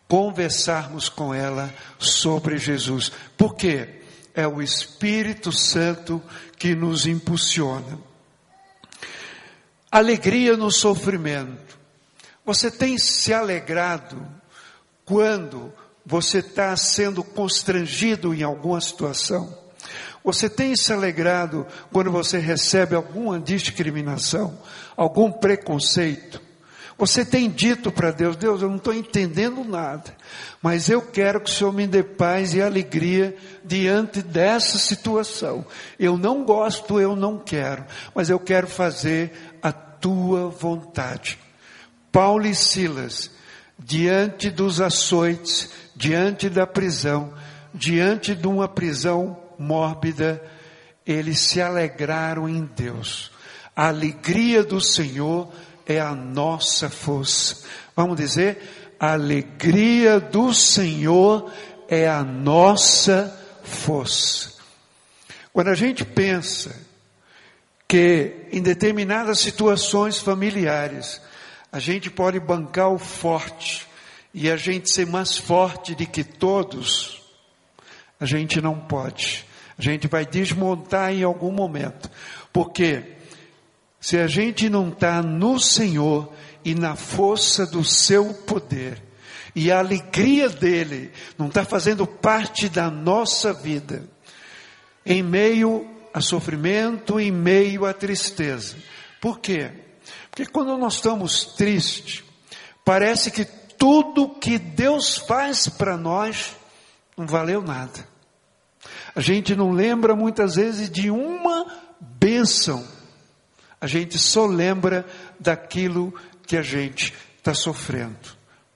conversarmos 0.08 1.10
com 1.10 1.34
ela 1.34 1.74
sobre 1.98 2.58
Jesus. 2.58 3.12
Por 3.38 3.56
quê? 3.56 4.02
É 4.34 4.48
o 4.48 4.62
Espírito 4.62 5.52
Santo 5.52 6.22
que 6.58 6.74
nos 6.74 7.06
impulsiona. 7.06 8.00
Alegria 9.92 10.56
no 10.56 10.72
sofrimento. 10.72 11.78
Você 12.46 12.72
tem 12.72 12.98
se 12.98 13.34
alegrado 13.34 14.26
quando 15.10 15.74
você 16.06 16.38
está 16.38 16.78
sendo 16.78 17.24
constrangido 17.24 18.32
em 18.32 18.44
alguma 18.44 18.80
situação? 18.80 19.58
Você 20.24 20.48
tem 20.48 20.76
se 20.76 20.94
alegrado 20.94 21.66
quando 21.92 22.12
você 22.12 22.38
recebe 22.38 22.94
alguma 22.94 23.40
discriminação, 23.40 24.56
algum 24.96 25.32
preconceito? 25.32 26.40
Você 26.96 27.26
tem 27.26 27.50
dito 27.50 27.92
para 27.92 28.12
Deus, 28.12 28.36
Deus, 28.36 28.62
eu 28.62 28.70
não 28.70 28.76
estou 28.76 28.94
entendendo 28.94 29.64
nada, 29.64 30.16
mas 30.62 30.90
eu 30.90 31.02
quero 31.02 31.42
que 31.42 31.50
o 31.50 31.54
Senhor 31.54 31.74
me 31.74 31.88
dê 31.88 32.04
paz 32.04 32.54
e 32.54 32.62
alegria 32.62 33.36
diante 33.66 34.22
dessa 34.22 34.78
situação. 34.78 35.66
Eu 35.98 36.18
não 36.18 36.44
gosto, 36.44 37.00
eu 37.00 37.16
não 37.16 37.40
quero, 37.40 37.84
mas 38.14 38.30
eu 38.30 38.40
quero 38.40 38.68
fazer 38.68 39.32
a 39.60 39.72
tua 39.72 40.50
vontade. 40.50 41.40
Paulo 42.12 42.46
e 42.46 42.54
Silas, 42.54 43.32
diante 43.80 44.50
dos 44.50 44.82
açoites, 44.82 45.70
diante 45.96 46.50
da 46.50 46.68
prisão, 46.68 47.34
diante 47.74 48.36
de 48.36 48.48
uma 48.48 48.68
prisão 48.68 49.38
mórbida, 49.58 50.44
eles 51.06 51.40
se 51.40 51.62
alegraram 51.62 52.48
em 52.48 52.70
Deus. 52.76 53.32
A 53.76 53.88
alegria 53.88 54.64
do 54.64 54.82
Senhor 54.82 55.50
é 55.86 56.00
a 56.00 56.14
nossa 56.14 56.90
força. 56.90 57.64
Vamos 57.96 58.18
dizer, 58.18 58.96
a 59.00 59.14
alegria 59.14 60.20
do 60.20 60.54
Senhor 60.54 61.52
é 61.88 62.08
a 62.08 62.24
nossa 62.24 63.36
força. 63.64 64.54
Quando 65.54 65.70
a 65.70 65.76
gente 65.76 66.06
pensa 66.06 66.76
que 67.88 68.48
em 68.52 68.62
determinadas 68.62 69.40
situações 69.40 70.20
familiares, 70.20 71.20
a 71.72 71.80
gente 71.80 72.10
pode 72.10 72.40
bancar 72.40 72.90
o 72.90 72.98
forte 72.98 73.88
e 74.34 74.50
a 74.50 74.58
gente 74.58 74.92
ser 74.92 75.08
mais 75.08 75.38
forte 75.38 75.96
do 75.96 76.06
que 76.06 76.24
todos, 76.24 77.22
a 78.20 78.26
gente 78.26 78.62
não 78.62 78.80
pode. 78.80 79.46
A 79.78 79.82
gente 79.82 80.08
vai 80.08 80.26
desmontar 80.26 81.14
em 81.14 81.24
algum 81.24 81.52
momento. 81.52 82.10
Porque 82.52 83.16
se 84.00 84.18
a 84.18 84.28
gente 84.28 84.70
não 84.70 84.90
está 84.90 85.22
no 85.22 85.60
Senhor 85.60 86.32
e 86.66 86.76
na 86.76 86.96
força 86.96 87.66
do 87.66 87.84
seu 87.84 88.34
poder, 88.34 89.02
e 89.56 89.72
a 89.72 89.80
alegria 89.80 90.50
dele 90.50 91.12
não 91.38 91.48
está 91.48 91.64
fazendo 91.66 92.06
parte 92.06 92.70
da 92.70 92.90
nossa 92.90 93.54
vida, 93.54 94.04
em 95.06 95.24
meio 95.24 95.88
a 96.14 96.22
sofrimento, 96.22 97.20
em 97.20 97.32
meio 97.32 97.86
a 97.86 97.94
tristeza. 97.94 98.76
Por 99.20 99.40
quê? 99.40 99.72
Porque 100.30 100.46
quando 100.46 100.78
nós 100.78 100.96
estamos 100.96 101.46
tristes, 101.46 102.24
parece 102.86 103.32
que 103.32 103.46
tudo 103.46 104.30
que 104.30 104.58
Deus 104.58 105.18
faz 105.18 105.68
para 105.68 105.98
nós 105.98 106.56
não 107.18 107.26
valeu 107.28 107.62
nada. 107.62 108.08
A 109.16 109.22
gente 109.22 109.56
não 109.56 109.72
lembra 109.72 110.16
muitas 110.16 110.56
vezes 110.56 110.90
de 110.90 111.10
uma 111.10 111.66
bênção 112.00 112.86
a 113.82 113.88
gente 113.88 114.18
só 114.18 114.46
lembra 114.46 115.06
daquilo 115.40 116.14
que 116.46 116.58
a 116.58 116.62
gente 116.62 117.14
está 117.38 117.54
sofrendo. 117.54 118.18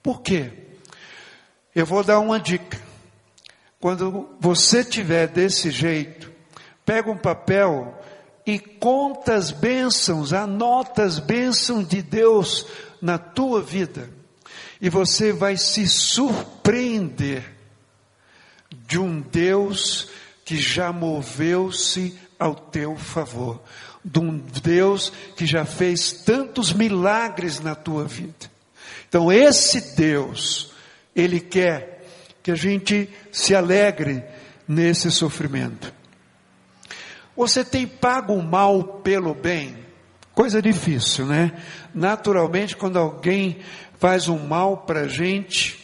Por 0.01 0.21
quê? 0.21 0.51
Eu 1.75 1.85
vou 1.85 2.03
dar 2.03 2.19
uma 2.19 2.39
dica. 2.39 2.79
Quando 3.79 4.29
você 4.39 4.83
tiver 4.83 5.27
desse 5.27 5.71
jeito, 5.71 6.31
pega 6.85 7.11
um 7.11 7.17
papel 7.17 7.99
e 8.45 8.59
conta 8.59 9.35
as 9.35 9.51
bênçãos, 9.51 10.33
anota 10.33 11.03
as 11.03 11.19
bênçãos 11.19 11.87
de 11.87 12.01
Deus 12.01 12.65
na 13.01 13.17
tua 13.17 13.61
vida. 13.61 14.09
E 14.81 14.89
você 14.89 15.31
vai 15.31 15.55
se 15.55 15.87
surpreender 15.87 17.43
de 18.87 18.99
um 18.99 19.21
Deus 19.21 20.09
que 20.43 20.57
já 20.57 20.91
moveu-se 20.91 22.17
ao 22.37 22.53
teu 22.53 22.97
favor 22.97 23.61
de 24.03 24.19
um 24.19 24.37
Deus 24.37 25.11
que 25.35 25.45
já 25.45 25.65
fez 25.65 26.11
tantos 26.11 26.73
milagres 26.73 27.59
na 27.59 27.73
tua 27.73 28.05
vida. 28.05 28.51
Então, 29.07 29.31
esse 29.31 29.95
Deus, 29.95 30.71
Ele 31.15 31.39
quer 31.39 32.05
que 32.41 32.51
a 32.51 32.55
gente 32.55 33.09
se 33.31 33.55
alegre 33.55 34.23
nesse 34.67 35.09
sofrimento. 35.09 35.93
Você 37.35 37.63
tem 37.63 37.87
pago 37.87 38.33
o 38.33 38.43
mal 38.43 38.83
pelo 38.83 39.33
bem? 39.33 39.83
Coisa 40.33 40.61
difícil, 40.61 41.25
né? 41.25 41.51
Naturalmente, 41.93 42.75
quando 42.75 42.97
alguém 42.97 43.59
faz 43.99 44.27
um 44.27 44.39
mal 44.39 44.77
para 44.77 45.01
a 45.01 45.07
gente, 45.07 45.79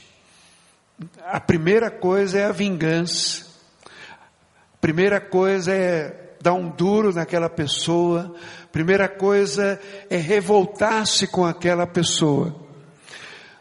a 1.25 1.39
primeira 1.39 1.89
coisa 1.89 2.39
é 2.39 2.45
a 2.45 2.51
vingança. 2.51 3.45
A 3.85 4.77
primeira 4.81 5.19
coisa 5.19 5.73
é 5.73 6.35
dar 6.41 6.53
um 6.53 6.69
duro 6.69 7.13
naquela 7.13 7.49
pessoa, 7.49 8.33
primeira 8.71 9.09
coisa 9.09 9.79
é 10.09 10.17
revoltar-se 10.17 11.27
com 11.27 11.45
aquela 11.45 11.85
pessoa. 11.85 12.55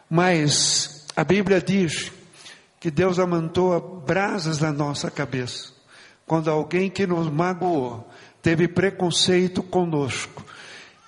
Mas 0.09 1.05
a 1.15 1.23
Bíblia 1.23 1.61
diz 1.61 2.11
que 2.79 2.89
Deus 2.89 3.19
amantou 3.19 4.01
brasas 4.05 4.59
na 4.59 4.71
nossa 4.71 5.11
cabeça. 5.11 5.78
Quando 6.29 6.51
alguém 6.51 6.91
que 6.91 7.07
nos 7.07 7.27
magoou 7.27 8.07
teve 8.39 8.67
preconceito 8.67 9.63
conosco 9.63 10.45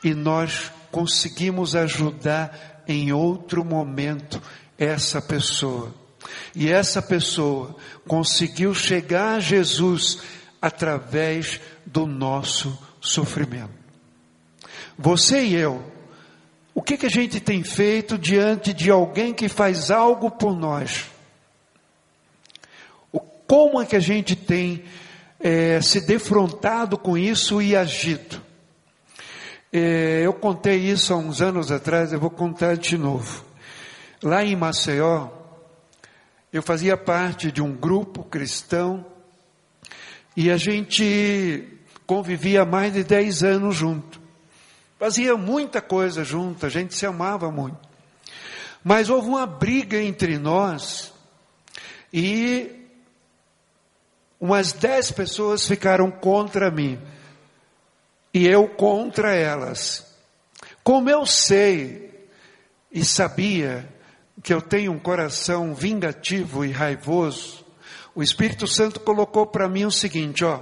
e 0.04 0.16
nós 0.16 0.72
conseguimos 0.92 1.76
ajudar 1.76 2.82
em 2.88 3.14
outro 3.14 3.64
momento 3.64 4.42
essa 4.80 5.22
pessoa. 5.22 5.94
E 6.56 6.72
essa 6.72 7.04
pessoa 7.04 7.76
conseguiu 8.08 8.74
chegar 8.74 9.36
a 9.36 9.40
Jesus 9.40 10.24
através 10.60 11.62
do 11.86 12.08
nosso 12.08 12.76
sofrimento. 13.00 13.70
Você 14.98 15.44
e 15.44 15.54
eu, 15.54 15.84
o 16.74 16.82
que, 16.82 16.98
que 16.98 17.06
a 17.06 17.12
gente 17.12 17.40
tem 17.40 17.64
feito 17.64 18.18
diante 18.18 18.74
de 18.74 18.90
alguém 18.90 19.36
que 19.36 19.48
faz 19.48 19.92
algo 19.92 20.32
por 20.32 20.58
nós? 20.58 21.12
Como 23.46 23.80
é 23.80 23.86
que 23.86 23.98
a 23.98 24.00
gente 24.00 24.36
tem 24.36 24.84
é, 25.44 25.82
se 25.82 26.02
defrontado 26.02 26.98
com 26.98 27.18
isso 27.18 27.62
e 27.62 27.76
agido? 27.76 28.42
É, 29.74 30.22
eu 30.24 30.34
contei 30.34 30.78
isso 30.78 31.14
há 31.14 31.18
uns 31.18 31.42
anos 31.42 31.72
atrás, 31.72 32.12
eu 32.12 32.20
vou 32.20 32.30
contar 32.30 32.76
de 32.76 32.98
novo. 32.98 33.46
Lá 34.22 34.44
em 34.44 34.56
Maceió, 34.56 35.30
eu 36.52 36.62
fazia 36.62 36.98
parte 36.98 37.52
de 37.52 37.62
um 37.62 37.74
grupo 37.74 38.24
cristão 38.24 39.06
e 40.36 40.52
a 40.52 40.58
gente 40.58 41.68
convivia 42.06 42.66
mais 42.66 42.94
de 42.94 43.04
10 43.04 43.44
anos 43.44 43.76
junto. 43.76 44.20
Fazia 45.00 45.36
muita 45.38 45.82
coisa 45.82 46.24
junto, 46.24 46.66
a 46.66 46.70
gente 46.70 46.94
se 46.94 47.06
amava 47.06 47.50
muito. 47.50 47.80
Mas 48.84 49.10
houve 49.10 49.30
uma 49.30 49.46
briga 49.46 50.02
entre 50.02 50.38
nós 50.38 51.14
e 52.12 52.81
umas 54.42 54.74
dez 54.74 55.12
pessoas 55.12 55.68
ficaram 55.68 56.10
contra 56.10 56.72
mim 56.72 57.00
e 58.34 58.48
eu 58.48 58.68
contra 58.68 59.36
elas. 59.36 60.18
Como 60.84 61.08
eu 61.12 61.28
sei 61.28 62.28
e 62.92 63.06
sabia 63.06 63.88
que 64.42 64.52
eu 64.52 64.60
tenho 64.60 64.92
um 64.92 65.00
coração 65.00 65.76
vingativo 65.76 66.66
e 66.66 66.72
raivoso, 66.72 67.64
o 68.16 68.24
Espírito 68.24 68.66
Santo 68.66 69.00
colocou 69.00 69.46
para 69.46 69.70
mim 69.70 69.86
o 69.86 69.92
seguinte, 69.92 70.44
ó, 70.44 70.60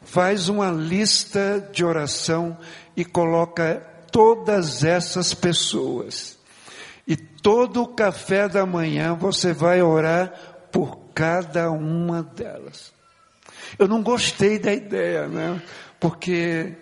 faz 0.00 0.48
uma 0.48 0.70
lista 0.70 1.68
de 1.70 1.84
oração 1.84 2.56
e 2.96 3.04
coloca 3.04 3.86
todas 4.10 4.82
essas 4.82 5.34
pessoas. 5.34 6.38
E 7.06 7.14
todo 7.14 7.82
o 7.82 7.88
café 7.88 8.48
da 8.48 8.64
manhã 8.64 9.14
você 9.14 9.52
vai 9.52 9.82
orar 9.82 10.32
por 10.72 10.98
cada 11.14 11.70
uma 11.70 12.22
delas. 12.22 12.97
Eu 13.78 13.88
não 13.88 14.02
gostei 14.02 14.58
da 14.58 14.72
ideia, 14.72 15.26
né? 15.26 15.60
Porque, 15.98 16.74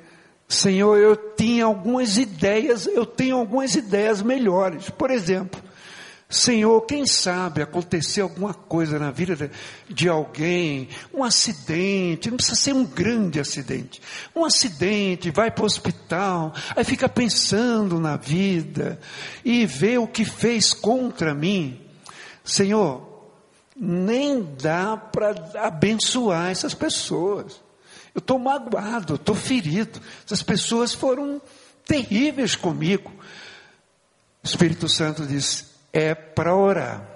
Senhor, 0.47 0.99
eu 0.99 1.17
tinha 1.17 1.65
algumas 1.65 2.19
ideias, 2.19 2.87
eu 2.87 3.07
tenho 3.07 3.37
algumas 3.37 3.75
ideias 3.75 4.21
melhores. 4.21 4.91
Por 4.91 5.11
exemplo, 5.11 5.63
Senhor, 6.29 6.81
quem 6.83 7.07
sabe 7.07 7.63
aconteceu 7.63 8.25
alguma 8.25 8.53
coisa 8.53 8.99
na 8.99 9.13
vida 9.13 9.49
de 9.89 10.09
alguém, 10.09 10.89
um 11.15 11.23
acidente, 11.23 12.31
não 12.31 12.37
precisa 12.37 12.57
ser 12.57 12.75
um 12.75 12.85
grande 12.85 13.39
acidente, 13.39 14.03
um 14.35 14.45
acidente, 14.45 15.31
vai 15.31 15.53
para 15.53 15.63
o 15.63 15.67
hospital, 15.67 16.53
aí 16.75 16.83
fica 16.83 17.09
pensando 17.09 18.01
na 18.01 18.17
vida 18.17 18.99
e 19.45 19.65
vê 19.67 19.99
o 19.99 20.09
que 20.09 20.25
fez 20.25 20.75
contra 20.75 21.33
mim. 21.33 21.81
Senhor, 22.43 23.06
nem 23.79 24.43
dá 24.61 24.97
para 24.97 25.35
abençoar 25.61 26.51
essas 26.51 26.75
pessoas. 26.75 27.61
Eu 28.15 28.21
estou 28.21 28.39
magoado, 28.39 29.17
estou 29.17 29.35
ferido. 29.35 30.01
Essas 30.25 30.43
pessoas 30.43 30.95
foram 30.95 31.41
terríveis 31.85 32.57
comigo. 32.57 33.13
O 34.43 34.47
Espírito 34.47 34.89
Santo 34.89 35.27
diz: 35.27 35.75
é 35.93 36.15
para 36.15 36.57
orar, 36.57 37.07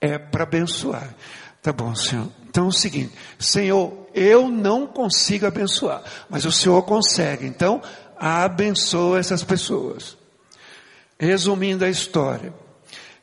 é 0.00 0.18
para 0.18 0.44
abençoar. 0.44 1.14
Tá 1.60 1.72
bom, 1.72 1.94
Senhor. 1.94 2.28
Então 2.48 2.66
é 2.66 2.68
o 2.68 2.72
seguinte, 2.72 3.14
Senhor, 3.38 4.08
eu 4.14 4.48
não 4.48 4.86
consigo 4.86 5.46
abençoar, 5.46 6.02
mas 6.28 6.44
o 6.44 6.52
Senhor 6.52 6.82
consegue. 6.82 7.46
Então, 7.46 7.80
abençoa 8.16 9.18
essas 9.18 9.42
pessoas. 9.42 10.16
Resumindo 11.18 11.84
a 11.84 11.88
história, 11.88 12.52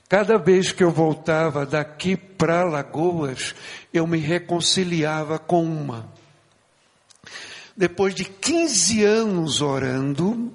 cada 0.10 0.40
vez 0.40 0.72
que 0.72 0.84
eu 0.84 0.90
voltava 0.90 1.68
daqui 1.68 2.18
para 2.18 2.64
Lagoas, 2.64 3.54
eu 3.94 4.08
me 4.08 4.18
reconciliava 4.18 5.38
com 5.38 5.64
uma. 5.64 6.12
Depois 7.78 8.16
de 8.16 8.26
15 8.26 9.04
anos 9.06 9.62
orando, 9.62 10.52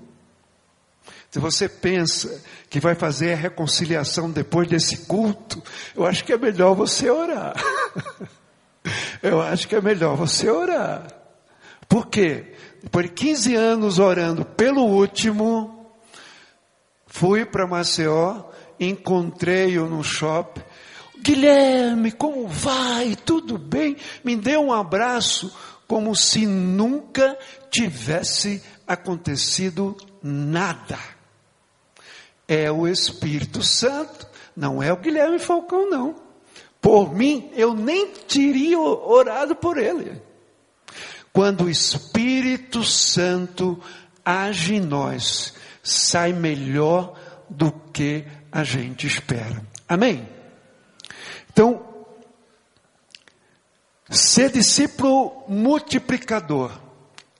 se 1.30 1.38
você 1.38 1.68
pensa 1.68 2.42
que 2.68 2.80
vai 2.80 2.94
fazer 2.94 3.32
a 3.32 3.36
reconciliação 3.36 4.30
depois 4.30 4.68
desse 4.68 5.06
culto, 5.06 5.62
eu 5.94 6.04
acho 6.04 6.24
que 6.24 6.32
é 6.32 6.36
melhor 6.36 6.74
você 6.74 7.08
orar. 7.08 7.54
eu 9.22 9.40
acho 9.40 9.68
que 9.68 9.76
é 9.76 9.80
melhor 9.80 10.16
você 10.16 10.50
orar. 10.50 11.06
Por 11.88 12.08
quê? 12.08 12.54
Depois 12.82 13.06
de 13.06 13.12
15 13.12 13.54
anos 13.54 13.98
orando 13.98 14.44
pelo 14.44 14.82
último, 14.82 15.92
fui 17.06 17.44
para 17.44 17.66
Maceió, 17.66 18.44
encontrei-o 18.88 19.86
no 19.86 20.02
shopping. 20.02 20.62
Guilherme, 21.20 22.12
como 22.12 22.46
vai? 22.46 23.16
Tudo 23.16 23.56
bem? 23.56 23.96
Me 24.22 24.36
deu 24.36 24.60
um 24.60 24.72
abraço, 24.72 25.54
como 25.86 26.14
se 26.14 26.46
nunca 26.46 27.38
tivesse 27.70 28.62
acontecido 28.86 29.96
nada 30.22 30.98
é 32.48 32.70
o 32.70 32.86
Espírito 32.86 33.62
Santo, 33.62 34.26
não 34.56 34.82
é 34.82 34.92
o 34.92 34.96
Guilherme 34.96 35.38
Falcão, 35.38 35.88
não. 35.88 36.14
Por 36.80 37.14
mim, 37.14 37.50
eu 37.54 37.74
nem 37.74 38.08
teria 38.08 38.78
orado 38.78 39.56
por 39.56 39.78
ele. 39.78 40.20
Quando 41.32 41.64
o 41.64 41.70
Espírito 41.70 42.84
Santo 42.84 43.80
age 44.24 44.76
em 44.76 44.80
nós, 44.80 45.54
sai 45.82 46.32
melhor 46.32 47.18
do 47.48 47.72
que 47.92 48.24
a 48.54 48.62
gente 48.62 49.04
espera. 49.04 49.60
Amém? 49.88 50.28
Então, 51.52 51.84
ser 54.08 54.48
discípulo 54.52 55.42
multiplicador 55.48 56.70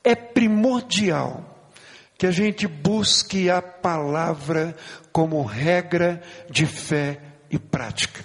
é 0.03 0.17
primordial 0.17 1.71
que 2.19 2.27
a 2.27 2.33
gente 2.33 2.67
busque 2.67 3.49
a 3.49 3.63
palavra 3.63 4.77
como 5.13 5.41
regra 5.45 6.21
de 6.51 6.67
fé 6.67 7.21
e 7.49 7.61
prática, 7.61 8.25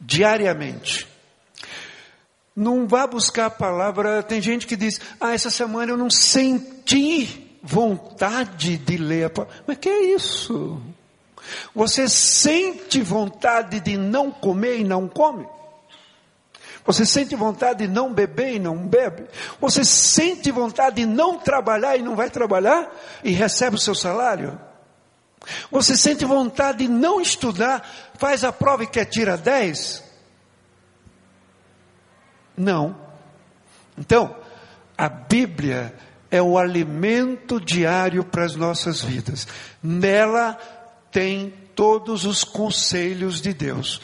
diariamente. 0.00 1.08
Não 2.54 2.86
vá 2.86 3.04
buscar 3.04 3.46
a 3.46 3.50
palavra, 3.50 4.22
tem 4.22 4.40
gente 4.40 4.64
que 4.64 4.76
diz, 4.76 5.00
ah, 5.20 5.32
essa 5.32 5.50
semana 5.50 5.90
eu 5.90 5.96
não 5.96 6.10
senti 6.10 7.58
vontade 7.64 8.76
de 8.76 8.96
ler 8.96 9.24
a 9.24 9.30
palavra. 9.30 9.56
Mas 9.66 9.78
que 9.78 9.88
é 9.88 10.14
isso? 10.14 10.80
Você 11.74 12.08
sente 12.08 13.00
vontade 13.00 13.80
de 13.80 13.96
não 13.96 14.30
comer 14.30 14.78
e 14.78 14.84
não 14.84 15.08
come? 15.08 15.46
Você 16.84 17.04
sente 17.04 17.36
vontade 17.36 17.86
de 17.86 17.92
não 17.92 18.12
beber 18.14 18.54
e 18.54 18.58
não 18.58 18.76
bebe? 18.78 19.26
Você 19.60 19.84
sente 19.84 20.50
vontade 20.50 20.96
de 20.96 21.06
não 21.06 21.38
trabalhar 21.38 21.96
e 21.96 22.02
não 22.02 22.16
vai 22.16 22.30
trabalhar 22.30 22.90
e 23.22 23.30
recebe 23.30 23.76
o 23.76 23.80
seu 23.80 23.94
salário? 23.94 24.58
Você 25.70 25.96
sente 25.96 26.24
vontade 26.24 26.78
de 26.78 26.88
não 26.88 27.20
estudar, 27.20 27.86
faz 28.14 28.42
a 28.42 28.52
prova 28.52 28.84
e 28.84 28.86
quer 28.86 29.04
tirar 29.04 29.36
10? 29.36 30.02
Não. 32.56 32.96
Então, 33.96 34.34
a 34.96 35.08
Bíblia 35.08 35.94
é 36.30 36.42
o 36.42 36.58
alimento 36.58 37.60
diário 37.60 38.24
para 38.24 38.44
as 38.44 38.56
nossas 38.56 39.02
vidas. 39.02 39.46
Nela 39.82 40.58
tem 41.10 41.52
todos 41.74 42.24
os 42.24 42.44
conselhos 42.44 43.40
de 43.40 43.52
Deus 43.52 44.00